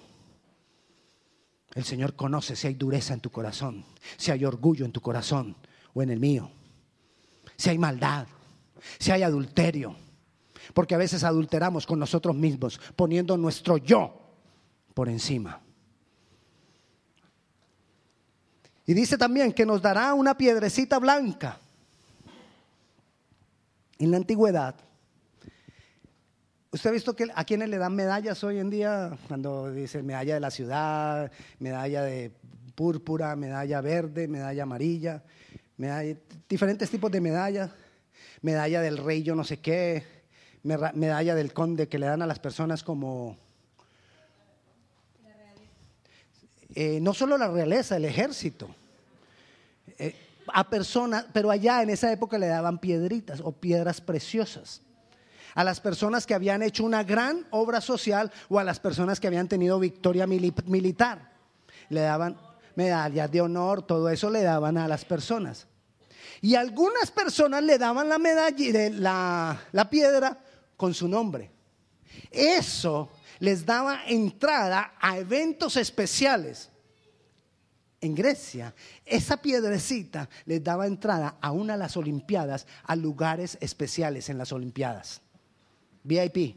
El 1.74 1.84
Señor 1.84 2.14
conoce 2.14 2.54
si 2.54 2.66
hay 2.66 2.74
dureza 2.74 3.14
en 3.14 3.20
tu 3.20 3.30
corazón, 3.30 3.84
si 4.16 4.30
hay 4.30 4.44
orgullo 4.44 4.84
en 4.84 4.92
tu 4.92 5.00
corazón 5.00 5.56
o 5.94 6.02
en 6.02 6.10
el 6.10 6.20
mío, 6.20 6.50
si 7.56 7.70
hay 7.70 7.78
maldad, 7.78 8.26
si 8.98 9.10
hay 9.10 9.22
adulterio. 9.22 9.96
Porque 10.74 10.94
a 10.94 10.98
veces 10.98 11.24
adulteramos 11.24 11.86
con 11.86 11.98
nosotros 11.98 12.36
mismos, 12.36 12.80
poniendo 12.94 13.36
nuestro 13.36 13.78
yo 13.78 14.36
por 14.94 15.08
encima. 15.08 15.60
Y 18.92 18.94
dice 18.94 19.16
también 19.16 19.54
que 19.54 19.64
nos 19.64 19.80
dará 19.80 20.12
una 20.12 20.36
piedrecita 20.36 20.98
blanca. 20.98 21.58
En 23.98 24.10
la 24.10 24.18
antigüedad, 24.18 24.74
¿usted 26.70 26.90
ha 26.90 26.92
visto 26.92 27.16
que 27.16 27.28
a 27.34 27.42
quienes 27.44 27.70
le 27.70 27.78
dan 27.78 27.96
medallas 27.96 28.44
hoy 28.44 28.58
en 28.58 28.68
día? 28.68 29.16
Cuando 29.28 29.72
dice 29.72 30.02
medalla 30.02 30.34
de 30.34 30.40
la 30.40 30.50
ciudad, 30.50 31.32
medalla 31.58 32.02
de 32.02 32.32
púrpura, 32.74 33.34
medalla 33.34 33.80
verde, 33.80 34.28
medalla 34.28 34.64
amarilla, 34.64 35.22
diferentes 36.46 36.90
tipos 36.90 37.10
de 37.10 37.22
medallas, 37.22 37.70
medalla 38.42 38.82
del 38.82 38.98
rey 38.98 39.22
yo 39.22 39.34
no 39.34 39.44
sé 39.44 39.58
qué, 39.58 40.04
medalla 40.64 41.34
del 41.34 41.54
conde 41.54 41.88
que 41.88 41.98
le 41.98 42.04
dan 42.04 42.20
a 42.20 42.26
las 42.26 42.40
personas 42.40 42.82
como... 42.82 43.38
Eh, 46.74 47.00
no 47.00 47.14
solo 47.14 47.38
la 47.38 47.48
realeza, 47.48 47.96
el 47.96 48.04
ejército. 48.04 48.68
Eh, 49.98 50.14
a 50.48 50.68
personas, 50.68 51.26
pero 51.32 51.50
allá 51.50 51.82
en 51.82 51.90
esa 51.90 52.10
época 52.12 52.38
le 52.38 52.48
daban 52.48 52.78
piedritas 52.78 53.40
o 53.40 53.52
piedras 53.52 54.00
preciosas. 54.00 54.82
A 55.54 55.64
las 55.64 55.80
personas 55.80 56.26
que 56.26 56.34
habían 56.34 56.62
hecho 56.62 56.84
una 56.84 57.04
gran 57.04 57.46
obra 57.50 57.80
social 57.80 58.32
o 58.48 58.58
a 58.58 58.64
las 58.64 58.80
personas 58.80 59.20
que 59.20 59.26
habían 59.26 59.48
tenido 59.48 59.78
victoria 59.78 60.26
militar. 60.26 61.32
Le 61.90 62.00
daban 62.00 62.38
medallas 62.74 63.30
de 63.30 63.40
honor, 63.42 63.82
todo 63.82 64.08
eso 64.08 64.30
le 64.30 64.42
daban 64.42 64.78
a 64.78 64.88
las 64.88 65.04
personas. 65.04 65.66
Y 66.40 66.54
algunas 66.54 67.10
personas 67.10 67.62
le 67.62 67.78
daban 67.78 68.08
la 68.08 68.18
medalla, 68.18 68.90
la, 68.90 69.60
la 69.72 69.90
piedra 69.90 70.38
con 70.76 70.94
su 70.94 71.06
nombre. 71.06 71.50
Eso 72.30 73.10
les 73.38 73.66
daba 73.66 74.06
entrada 74.06 74.94
a 75.00 75.18
eventos 75.18 75.76
especiales 75.76 76.71
en 78.02 78.16
Grecia, 78.16 78.74
esa 79.06 79.38
piedrecita 79.38 80.28
les 80.44 80.62
daba 80.62 80.86
entrada 80.86 81.38
a 81.40 81.52
una 81.52 81.74
de 81.74 81.78
las 81.78 81.96
Olimpiadas, 81.96 82.66
a 82.82 82.96
lugares 82.96 83.56
especiales 83.60 84.28
en 84.28 84.36
las 84.36 84.52
Olimpiadas. 84.52 85.22
VIP. 86.02 86.56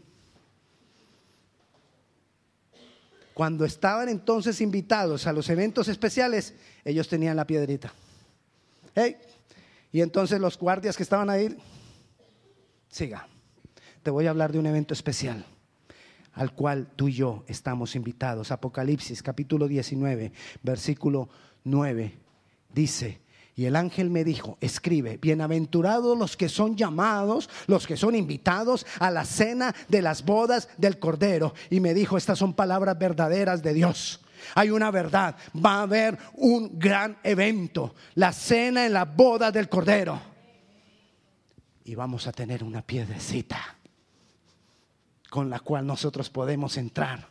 Cuando 3.35 3.63
estaban 3.63 4.09
entonces 4.09 4.59
invitados 4.59 5.27
a 5.27 5.33
los 5.33 5.47
eventos 5.49 5.87
especiales, 5.87 6.55
ellos 6.83 7.07
tenían 7.07 7.35
la 7.35 7.45
piedrita. 7.45 7.93
Y 9.91 10.01
entonces 10.01 10.39
los 10.39 10.57
guardias 10.57 10.97
que 10.97 11.03
estaban 11.03 11.29
ahí, 11.29 11.55
siga, 12.89 13.27
te 14.01 14.09
voy 14.09 14.25
a 14.25 14.31
hablar 14.31 14.51
de 14.51 14.59
un 14.59 14.65
evento 14.65 14.93
especial 14.93 15.45
al 16.35 16.53
cual 16.53 16.87
tú 16.95 17.07
y 17.07 17.13
yo 17.13 17.43
estamos 17.47 17.95
invitados. 17.95 18.51
Apocalipsis 18.51 19.23
capítulo 19.23 19.67
19, 19.67 20.31
versículo 20.61 21.29
9, 21.63 22.13
dice, 22.73 23.21
y 23.57 23.65
el 23.65 23.77
ángel 23.77 24.09
me 24.09 24.25
dijo, 24.25 24.57
escribe, 24.59 25.17
bienaventurados 25.17 26.17
los 26.17 26.35
que 26.35 26.49
son 26.49 26.75
llamados, 26.75 27.49
los 27.67 27.87
que 27.87 27.95
son 27.95 28.13
invitados 28.13 28.85
a 28.99 29.09
la 29.11 29.23
cena 29.23 29.73
de 29.87 30.01
las 30.01 30.25
bodas 30.25 30.67
del 30.77 30.99
Cordero. 30.99 31.53
Y 31.69 31.79
me 31.79 31.93
dijo, 31.93 32.17
estas 32.17 32.37
son 32.37 32.53
palabras 32.53 32.99
verdaderas 32.99 33.63
de 33.63 33.73
Dios. 33.73 34.21
Hay 34.55 34.71
una 34.71 34.91
verdad, 34.91 35.37
va 35.55 35.75
a 35.75 35.83
haber 35.83 36.17
un 36.33 36.77
gran 36.77 37.17
evento, 37.23 37.95
la 38.15 38.33
cena 38.33 38.85
en 38.85 38.91
la 38.91 39.05
boda 39.05 39.53
del 39.53 39.69
Cordero. 39.69 40.19
Y 41.85 41.95
vamos 41.95 42.27
a 42.27 42.33
tener 42.33 42.61
una 42.61 42.81
piedrecita 42.81 43.74
con 45.29 45.49
la 45.49 45.59
cual 45.59 45.85
nosotros 45.85 46.29
podemos 46.29 46.77
entrar. 46.77 47.27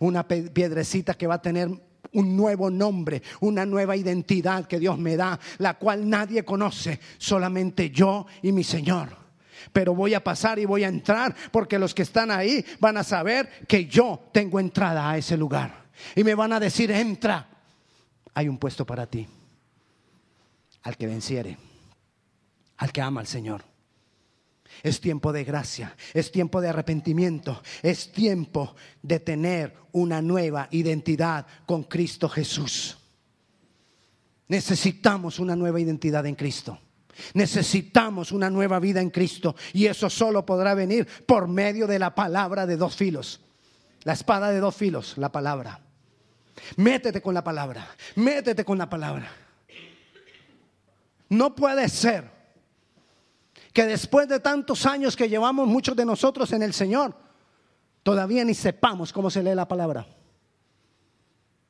Una 0.00 0.26
piedrecita 0.26 1.14
que 1.14 1.26
va 1.26 1.36
a 1.36 1.42
tener 1.42 1.68
un 2.12 2.36
nuevo 2.36 2.70
nombre, 2.70 3.22
una 3.40 3.66
nueva 3.66 3.96
identidad 3.96 4.66
que 4.66 4.78
Dios 4.78 4.98
me 4.98 5.16
da, 5.16 5.38
la 5.58 5.74
cual 5.74 6.08
nadie 6.08 6.44
conoce, 6.44 7.00
solamente 7.18 7.90
yo 7.90 8.26
y 8.42 8.52
mi 8.52 8.64
Señor. 8.64 9.16
Pero 9.72 9.94
voy 9.94 10.14
a 10.14 10.24
pasar 10.24 10.58
y 10.58 10.64
voy 10.64 10.84
a 10.84 10.88
entrar 10.88 11.34
porque 11.50 11.78
los 11.78 11.94
que 11.94 12.02
están 12.02 12.30
ahí 12.30 12.64
van 12.80 12.96
a 12.96 13.04
saber 13.04 13.66
que 13.66 13.86
yo 13.86 14.28
tengo 14.32 14.60
entrada 14.60 15.10
a 15.10 15.18
ese 15.18 15.36
lugar. 15.36 15.88
Y 16.14 16.24
me 16.24 16.34
van 16.34 16.52
a 16.52 16.60
decir, 16.60 16.90
entra, 16.90 17.48
hay 18.34 18.48
un 18.48 18.58
puesto 18.58 18.86
para 18.86 19.06
ti, 19.06 19.26
al 20.82 20.96
que 20.96 21.06
venciere, 21.06 21.58
al 22.76 22.92
que 22.92 23.02
ama 23.02 23.20
al 23.20 23.26
Señor. 23.26 23.64
Es 24.82 25.00
tiempo 25.00 25.32
de 25.32 25.44
gracia, 25.44 25.96
es 26.14 26.30
tiempo 26.30 26.60
de 26.60 26.68
arrepentimiento, 26.68 27.62
es 27.82 28.12
tiempo 28.12 28.74
de 29.02 29.20
tener 29.20 29.74
una 29.92 30.22
nueva 30.22 30.68
identidad 30.70 31.46
con 31.66 31.84
Cristo 31.84 32.28
Jesús. 32.28 32.96
Necesitamos 34.48 35.38
una 35.38 35.56
nueva 35.56 35.80
identidad 35.80 36.24
en 36.26 36.34
Cristo. 36.34 36.78
Necesitamos 37.34 38.32
una 38.32 38.48
nueva 38.48 38.78
vida 38.78 39.00
en 39.00 39.10
Cristo 39.10 39.56
y 39.72 39.86
eso 39.86 40.08
solo 40.08 40.46
podrá 40.46 40.74
venir 40.74 41.06
por 41.26 41.48
medio 41.48 41.86
de 41.86 41.98
la 41.98 42.14
palabra 42.14 42.66
de 42.66 42.76
dos 42.76 42.96
filos. 42.96 43.40
La 44.04 44.12
espada 44.12 44.50
de 44.50 44.60
dos 44.60 44.74
filos, 44.76 45.18
la 45.18 45.32
palabra. 45.32 45.80
Métete 46.76 47.20
con 47.20 47.34
la 47.34 47.42
palabra, 47.42 47.88
métete 48.16 48.64
con 48.64 48.78
la 48.78 48.88
palabra. 48.88 49.30
No 51.28 51.54
puede 51.54 51.88
ser 51.88 52.37
que 53.78 53.86
después 53.86 54.26
de 54.26 54.40
tantos 54.40 54.86
años 54.86 55.14
que 55.14 55.28
llevamos 55.28 55.68
muchos 55.68 55.94
de 55.94 56.04
nosotros 56.04 56.52
en 56.52 56.64
el 56.64 56.72
Señor, 56.74 57.14
todavía 58.02 58.44
ni 58.44 58.52
sepamos 58.52 59.12
cómo 59.12 59.30
se 59.30 59.40
lee 59.40 59.54
la 59.54 59.68
palabra. 59.68 60.04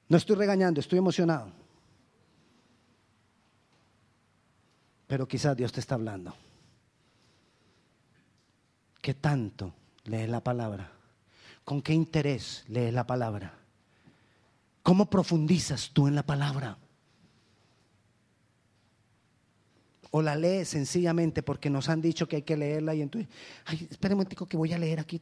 No 0.08 0.16
estoy 0.16 0.36
regañando, 0.36 0.80
estoy 0.80 1.00
emocionado. 1.00 1.52
Pero 5.06 5.28
quizás 5.28 5.54
Dios 5.54 5.70
te 5.70 5.80
está 5.80 5.96
hablando. 5.96 6.34
¿Qué 9.02 9.12
tanto 9.12 9.74
lees 10.04 10.30
la 10.30 10.42
palabra? 10.42 10.90
¿Con 11.62 11.82
qué 11.82 11.92
interés 11.92 12.64
lees 12.68 12.94
la 12.94 13.06
palabra? 13.06 13.52
¿Cómo 14.82 15.10
profundizas 15.10 15.90
tú 15.92 16.08
en 16.08 16.14
la 16.14 16.22
palabra? 16.22 16.78
O 20.10 20.22
la 20.22 20.36
lees 20.36 20.68
sencillamente 20.68 21.42
porque 21.42 21.68
nos 21.68 21.88
han 21.88 22.00
dicho 22.00 22.26
que 22.26 22.36
hay 22.36 22.42
que 22.42 22.56
leerla 22.56 22.94
y 22.94 23.02
entonces, 23.02 23.30
ay, 23.66 23.86
espera 23.90 24.14
un 24.14 24.18
momentico 24.18 24.46
que 24.46 24.56
voy 24.56 24.72
a 24.72 24.78
leer 24.78 25.00
aquí. 25.00 25.20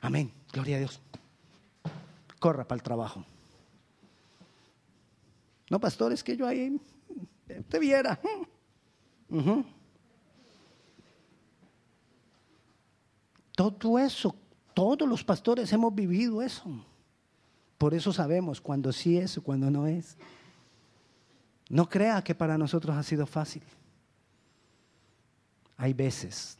Amén, 0.00 0.32
gloria 0.52 0.76
a 0.76 0.78
Dios. 0.80 1.00
Corra 2.38 2.66
para 2.66 2.76
el 2.76 2.82
trabajo. 2.82 3.24
No, 5.70 5.78
pastor, 5.80 6.12
es 6.12 6.24
que 6.24 6.36
yo 6.36 6.46
ahí 6.46 6.80
te 7.68 7.78
viera. 7.78 8.18
Todo 13.54 13.98
eso, 13.98 14.34
todos 14.74 15.08
los 15.08 15.22
pastores 15.22 15.72
hemos 15.72 15.94
vivido 15.94 16.42
eso. 16.42 16.64
Por 17.78 17.94
eso 17.94 18.12
sabemos 18.12 18.60
cuando 18.60 18.92
sí 18.92 19.18
es 19.18 19.38
o 19.38 19.42
cuando 19.42 19.70
no 19.70 19.86
es. 19.86 20.16
No 21.72 21.88
crea 21.88 22.22
que 22.22 22.34
para 22.34 22.58
nosotros 22.58 22.94
ha 22.94 23.02
sido 23.02 23.24
fácil. 23.24 23.62
Hay 25.78 25.94
veces, 25.94 26.58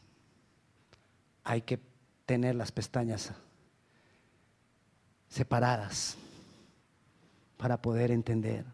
hay 1.43 1.61
que 1.61 1.79
tener 2.25 2.55
las 2.55 2.71
pestañas 2.71 3.31
separadas 5.29 6.17
para 7.57 7.79
poder 7.79 8.09
entender 8.09 8.65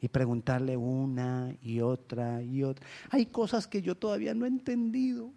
y 0.00 0.06
preguntarle 0.06 0.76
una 0.76 1.52
y 1.60 1.80
otra 1.80 2.40
y 2.40 2.62
otra. 2.62 2.86
Hay 3.10 3.26
cosas 3.26 3.66
que 3.66 3.82
yo 3.82 3.96
todavía 3.96 4.32
no 4.32 4.44
he 4.44 4.48
entendido 4.48 5.32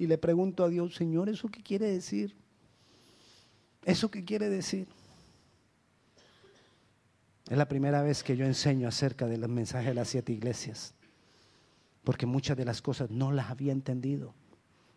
y 0.00 0.08
le 0.08 0.18
pregunto 0.18 0.64
a 0.64 0.68
Dios, 0.68 0.96
Señor, 0.96 1.28
¿eso 1.28 1.48
qué 1.48 1.62
quiere 1.62 1.86
decir? 1.86 2.34
¿Eso 3.84 4.10
qué 4.10 4.24
quiere 4.24 4.48
decir? 4.48 4.88
Es 7.48 7.56
la 7.56 7.68
primera 7.68 8.02
vez 8.02 8.22
que 8.22 8.36
yo 8.36 8.44
enseño 8.44 8.88
acerca 8.88 9.26
de 9.26 9.38
los 9.38 9.48
mensajes 9.48 9.88
de 9.88 9.94
las 9.94 10.08
siete 10.08 10.32
iglesias, 10.32 10.94
porque 12.04 12.26
muchas 12.26 12.56
de 12.56 12.66
las 12.66 12.82
cosas 12.82 13.10
no 13.10 13.32
las 13.32 13.50
había 13.50 13.72
entendido. 13.72 14.34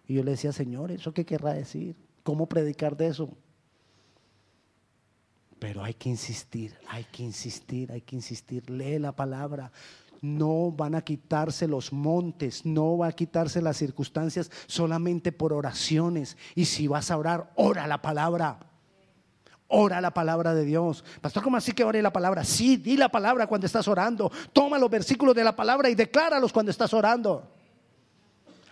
Y 0.05 0.15
yo 0.15 0.23
le 0.23 0.31
decía, 0.31 0.51
Señor, 0.51 0.91
¿eso 0.91 1.13
qué 1.13 1.25
querrá 1.25 1.53
decir? 1.53 1.95
¿Cómo 2.23 2.47
predicar 2.47 2.97
de 2.97 3.07
eso? 3.07 3.37
Pero 5.59 5.83
hay 5.83 5.93
que 5.93 6.09
insistir, 6.09 6.75
hay 6.89 7.05
que 7.05 7.23
insistir, 7.23 7.91
hay 7.91 8.01
que 8.01 8.15
insistir. 8.15 8.69
Lee 8.69 8.99
la 8.99 9.15
palabra. 9.15 9.71
No 10.19 10.71
van 10.71 10.95
a 10.95 11.01
quitarse 11.01 11.67
los 11.67 11.93
montes, 11.93 12.65
no 12.65 12.97
va 12.97 13.07
a 13.07 13.11
quitarse 13.11 13.61
las 13.61 13.77
circunstancias 13.77 14.51
solamente 14.67 15.31
por 15.31 15.53
oraciones. 15.53 16.35
Y 16.55 16.65
si 16.65 16.87
vas 16.87 17.11
a 17.11 17.17
orar, 17.17 17.51
ora 17.55 17.87
la 17.87 18.01
palabra. 18.01 18.70
Ora 19.73 20.01
la 20.01 20.11
palabra 20.11 20.53
de 20.53 20.65
Dios. 20.65 21.01
Pastor, 21.21 21.41
¿cómo 21.41 21.55
así 21.55 21.71
que 21.71 21.85
ore 21.85 22.01
la 22.01 22.11
palabra? 22.11 22.43
Sí, 22.43 22.75
di 22.75 22.97
la 22.97 23.07
palabra 23.07 23.47
cuando 23.47 23.65
estás 23.65 23.87
orando. 23.87 24.29
Toma 24.51 24.77
los 24.77 24.89
versículos 24.89 25.33
de 25.33 25.45
la 25.45 25.55
palabra 25.55 25.89
y 25.89 25.95
decláralos 25.95 26.51
cuando 26.51 26.71
estás 26.71 26.93
orando. 26.93 27.49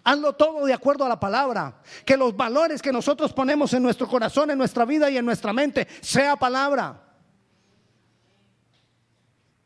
Hazlo 0.03 0.33
todo 0.33 0.65
de 0.65 0.73
acuerdo 0.73 1.05
a 1.05 1.09
la 1.09 1.17
palabra. 1.17 1.81
Que 2.05 2.17
los 2.17 2.35
valores 2.35 2.81
que 2.81 2.91
nosotros 2.91 3.31
ponemos 3.31 3.73
en 3.73 3.81
nuestro 3.81 4.09
corazón, 4.09 4.51
en 4.51 4.57
nuestra 4.57 4.83
vida 4.83 5.09
y 5.09 5.17
en 5.17 5.23
nuestra 5.23 5.53
mente, 5.53 5.87
sea 6.01 6.35
palabra. 6.35 7.01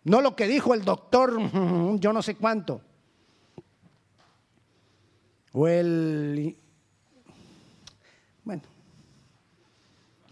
No 0.03 0.21
lo 0.21 0.35
que 0.35 0.47
dijo 0.47 0.75
el 0.75 0.85
doctor, 0.85 1.35
yo 1.99 2.13
no 2.13 2.21
sé 2.21 2.35
cuánto. 2.35 2.79
O 5.51 5.67
el... 5.67 6.57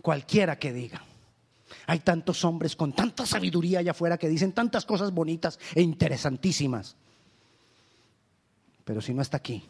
cualquiera 0.01 0.57
que 0.57 0.73
diga. 0.73 1.03
Hay 1.87 1.99
tantos 1.99 2.43
hombres 2.45 2.75
con 2.75 2.93
tanta 2.93 3.25
sabiduría 3.25 3.79
allá 3.79 3.91
afuera 3.91 4.17
que 4.17 4.29
dicen 4.29 4.51
tantas 4.51 4.85
cosas 4.85 5.11
bonitas 5.11 5.59
e 5.73 5.81
interesantísimas. 5.81 6.95
Pero 8.83 9.01
si 9.01 9.13
no 9.13 9.21
está 9.21 9.37
aquí, 9.37 9.63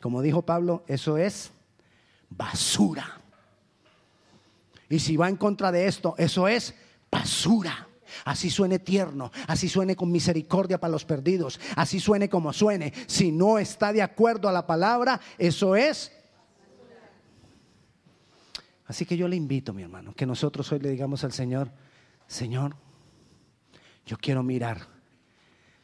como 0.00 0.22
dijo 0.22 0.42
Pablo, 0.42 0.84
eso 0.86 1.18
es 1.18 1.50
basura. 2.30 3.20
Y 4.88 4.98
si 4.98 5.16
va 5.16 5.28
en 5.28 5.36
contra 5.36 5.70
de 5.72 5.86
esto, 5.86 6.14
eso 6.18 6.48
es 6.48 6.74
basura. 7.10 7.86
Así 8.24 8.48
suene 8.48 8.78
tierno, 8.78 9.30
así 9.46 9.68
suene 9.68 9.94
con 9.94 10.10
misericordia 10.10 10.80
para 10.80 10.92
los 10.92 11.04
perdidos, 11.04 11.60
así 11.76 12.00
suene 12.00 12.30
como 12.30 12.52
suene. 12.52 12.92
Si 13.06 13.30
no 13.30 13.58
está 13.58 13.92
de 13.92 14.00
acuerdo 14.00 14.48
a 14.48 14.52
la 14.52 14.66
palabra, 14.66 15.20
eso 15.36 15.76
es 15.76 16.12
Así 18.88 19.04
que 19.04 19.18
yo 19.18 19.28
le 19.28 19.36
invito, 19.36 19.74
mi 19.74 19.82
hermano, 19.82 20.14
que 20.14 20.24
nosotros 20.24 20.72
hoy 20.72 20.80
le 20.80 20.88
digamos 20.88 21.22
al 21.22 21.32
Señor, 21.32 21.70
Señor, 22.26 22.74
yo 24.06 24.16
quiero 24.16 24.42
mirar 24.42 24.80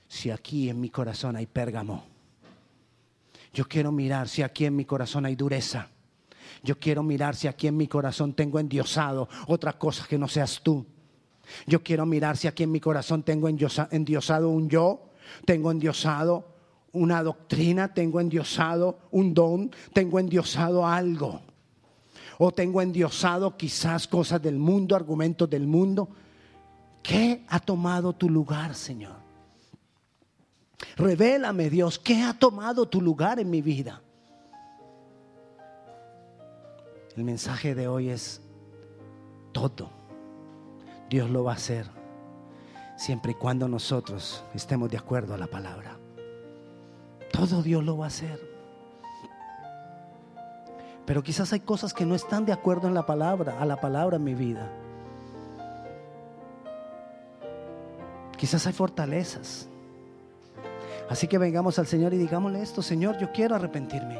si 0.09 0.31
aquí 0.31 0.71
en 0.71 0.81
mi 0.81 0.88
corazón 0.88 1.37
hay 1.37 1.47
pérgamo. 1.47 2.07
Yo 3.53 3.69
quiero 3.69 3.93
mirar 3.93 4.27
si 4.27 4.40
aquí 4.40 4.64
en 4.64 4.75
mi 4.75 4.87
corazón 4.87 5.27
hay 5.27 5.37
dureza. 5.37 5.90
Yo 6.62 6.79
quiero 6.79 7.03
mirar 7.03 7.37
si 7.37 7.47
aquí 7.47 7.67
en 7.67 7.77
mi 7.77 7.88
corazón 7.88 8.33
tengo 8.33 8.59
endiosado 8.59 9.29
otra 9.49 9.75
cosa 9.75 10.07
que 10.09 10.17
no 10.17 10.27
seas 10.27 10.62
tú. 10.62 10.87
Yo 11.67 11.83
quiero 11.83 12.07
mirar 12.07 12.38
si 12.38 12.49
aquí 12.49 12.62
en 12.62 12.73
mi 12.73 12.81
corazón 12.81 13.23
tengo 13.23 13.49
endiosado 13.51 14.49
un 14.49 14.71
yo, 14.71 15.11
tengo 15.45 15.71
endiosado 15.71 16.49
una 16.93 17.23
doctrina, 17.23 17.93
tengo 17.93 18.19
endiosado 18.19 18.99
un 19.11 19.35
don, 19.35 19.71
tengo 19.93 20.19
endiosado 20.19 20.87
algo 20.87 21.43
o 22.38 22.53
tengo 22.53 22.83
endiosado 22.83 23.57
quizás 23.57 24.07
cosas 24.07 24.40
del 24.42 24.59
mundo, 24.59 24.97
argumentos 24.97 25.49
del 25.49 25.66
mundo. 25.66 26.09
¿Qué 27.03 27.44
ha 27.49 27.61
tomado 27.61 28.12
tu 28.12 28.29
lugar, 28.29 28.75
Señor? 28.75 29.16
Revélame, 30.97 31.70
Dios, 31.70 31.99
¿qué 31.99 32.23
ha 32.23 32.33
tomado 32.33 32.87
tu 32.87 33.01
lugar 33.01 33.38
en 33.38 33.51
mi 33.51 33.62
vida? 33.62 34.01
El 37.16 37.25
mensaje 37.25 37.75
de 37.75 37.87
hoy 37.87 38.09
es 38.09 38.40
todo. 39.53 39.90
Dios 41.09 41.31
lo 41.31 41.44
va 41.44 41.53
a 41.53 41.57
hacer 41.57 41.88
siempre 42.97 43.33
y 43.33 43.35
cuando 43.35 43.68
nosotros 43.68 44.42
estemos 44.55 44.90
de 44.90 44.99
acuerdo 44.99 45.35
a 45.35 45.38
la 45.38 45.47
palabra. 45.47 45.99
Todo 47.33 47.62
Dios 47.62 47.85
lo 47.85 47.99
va 47.99 48.07
a 48.07 48.09
hacer. 48.09 48.54
Pero 51.07 51.23
quizás 51.23 51.53
hay 51.53 51.61
cosas 51.61 51.93
que 51.93 52.07
no 52.07 52.14
están 52.14 52.47
de 52.47 52.53
acuerdo 52.53 52.88
en 52.88 52.95
la 52.95 53.07
palabra, 53.07 53.61
a 53.61 53.67
la 53.67 53.81
palabra 53.81 54.17
en 54.17 54.25
mi 54.25 54.35
vida. 54.35 54.71
Quizás 58.37 58.67
hay 58.67 58.73
fortalezas. 58.73 59.69
Así 61.09 61.29
que 61.29 61.38
vengamos 61.38 61.79
al 61.79 61.87
Señor 61.87 62.14
y 62.14 62.19
digámosle 62.19 62.62
esto, 62.62 62.83
Señor, 62.83 63.19
yo 63.19 63.31
quiero 63.33 63.55
arrepentirme. 63.55 64.19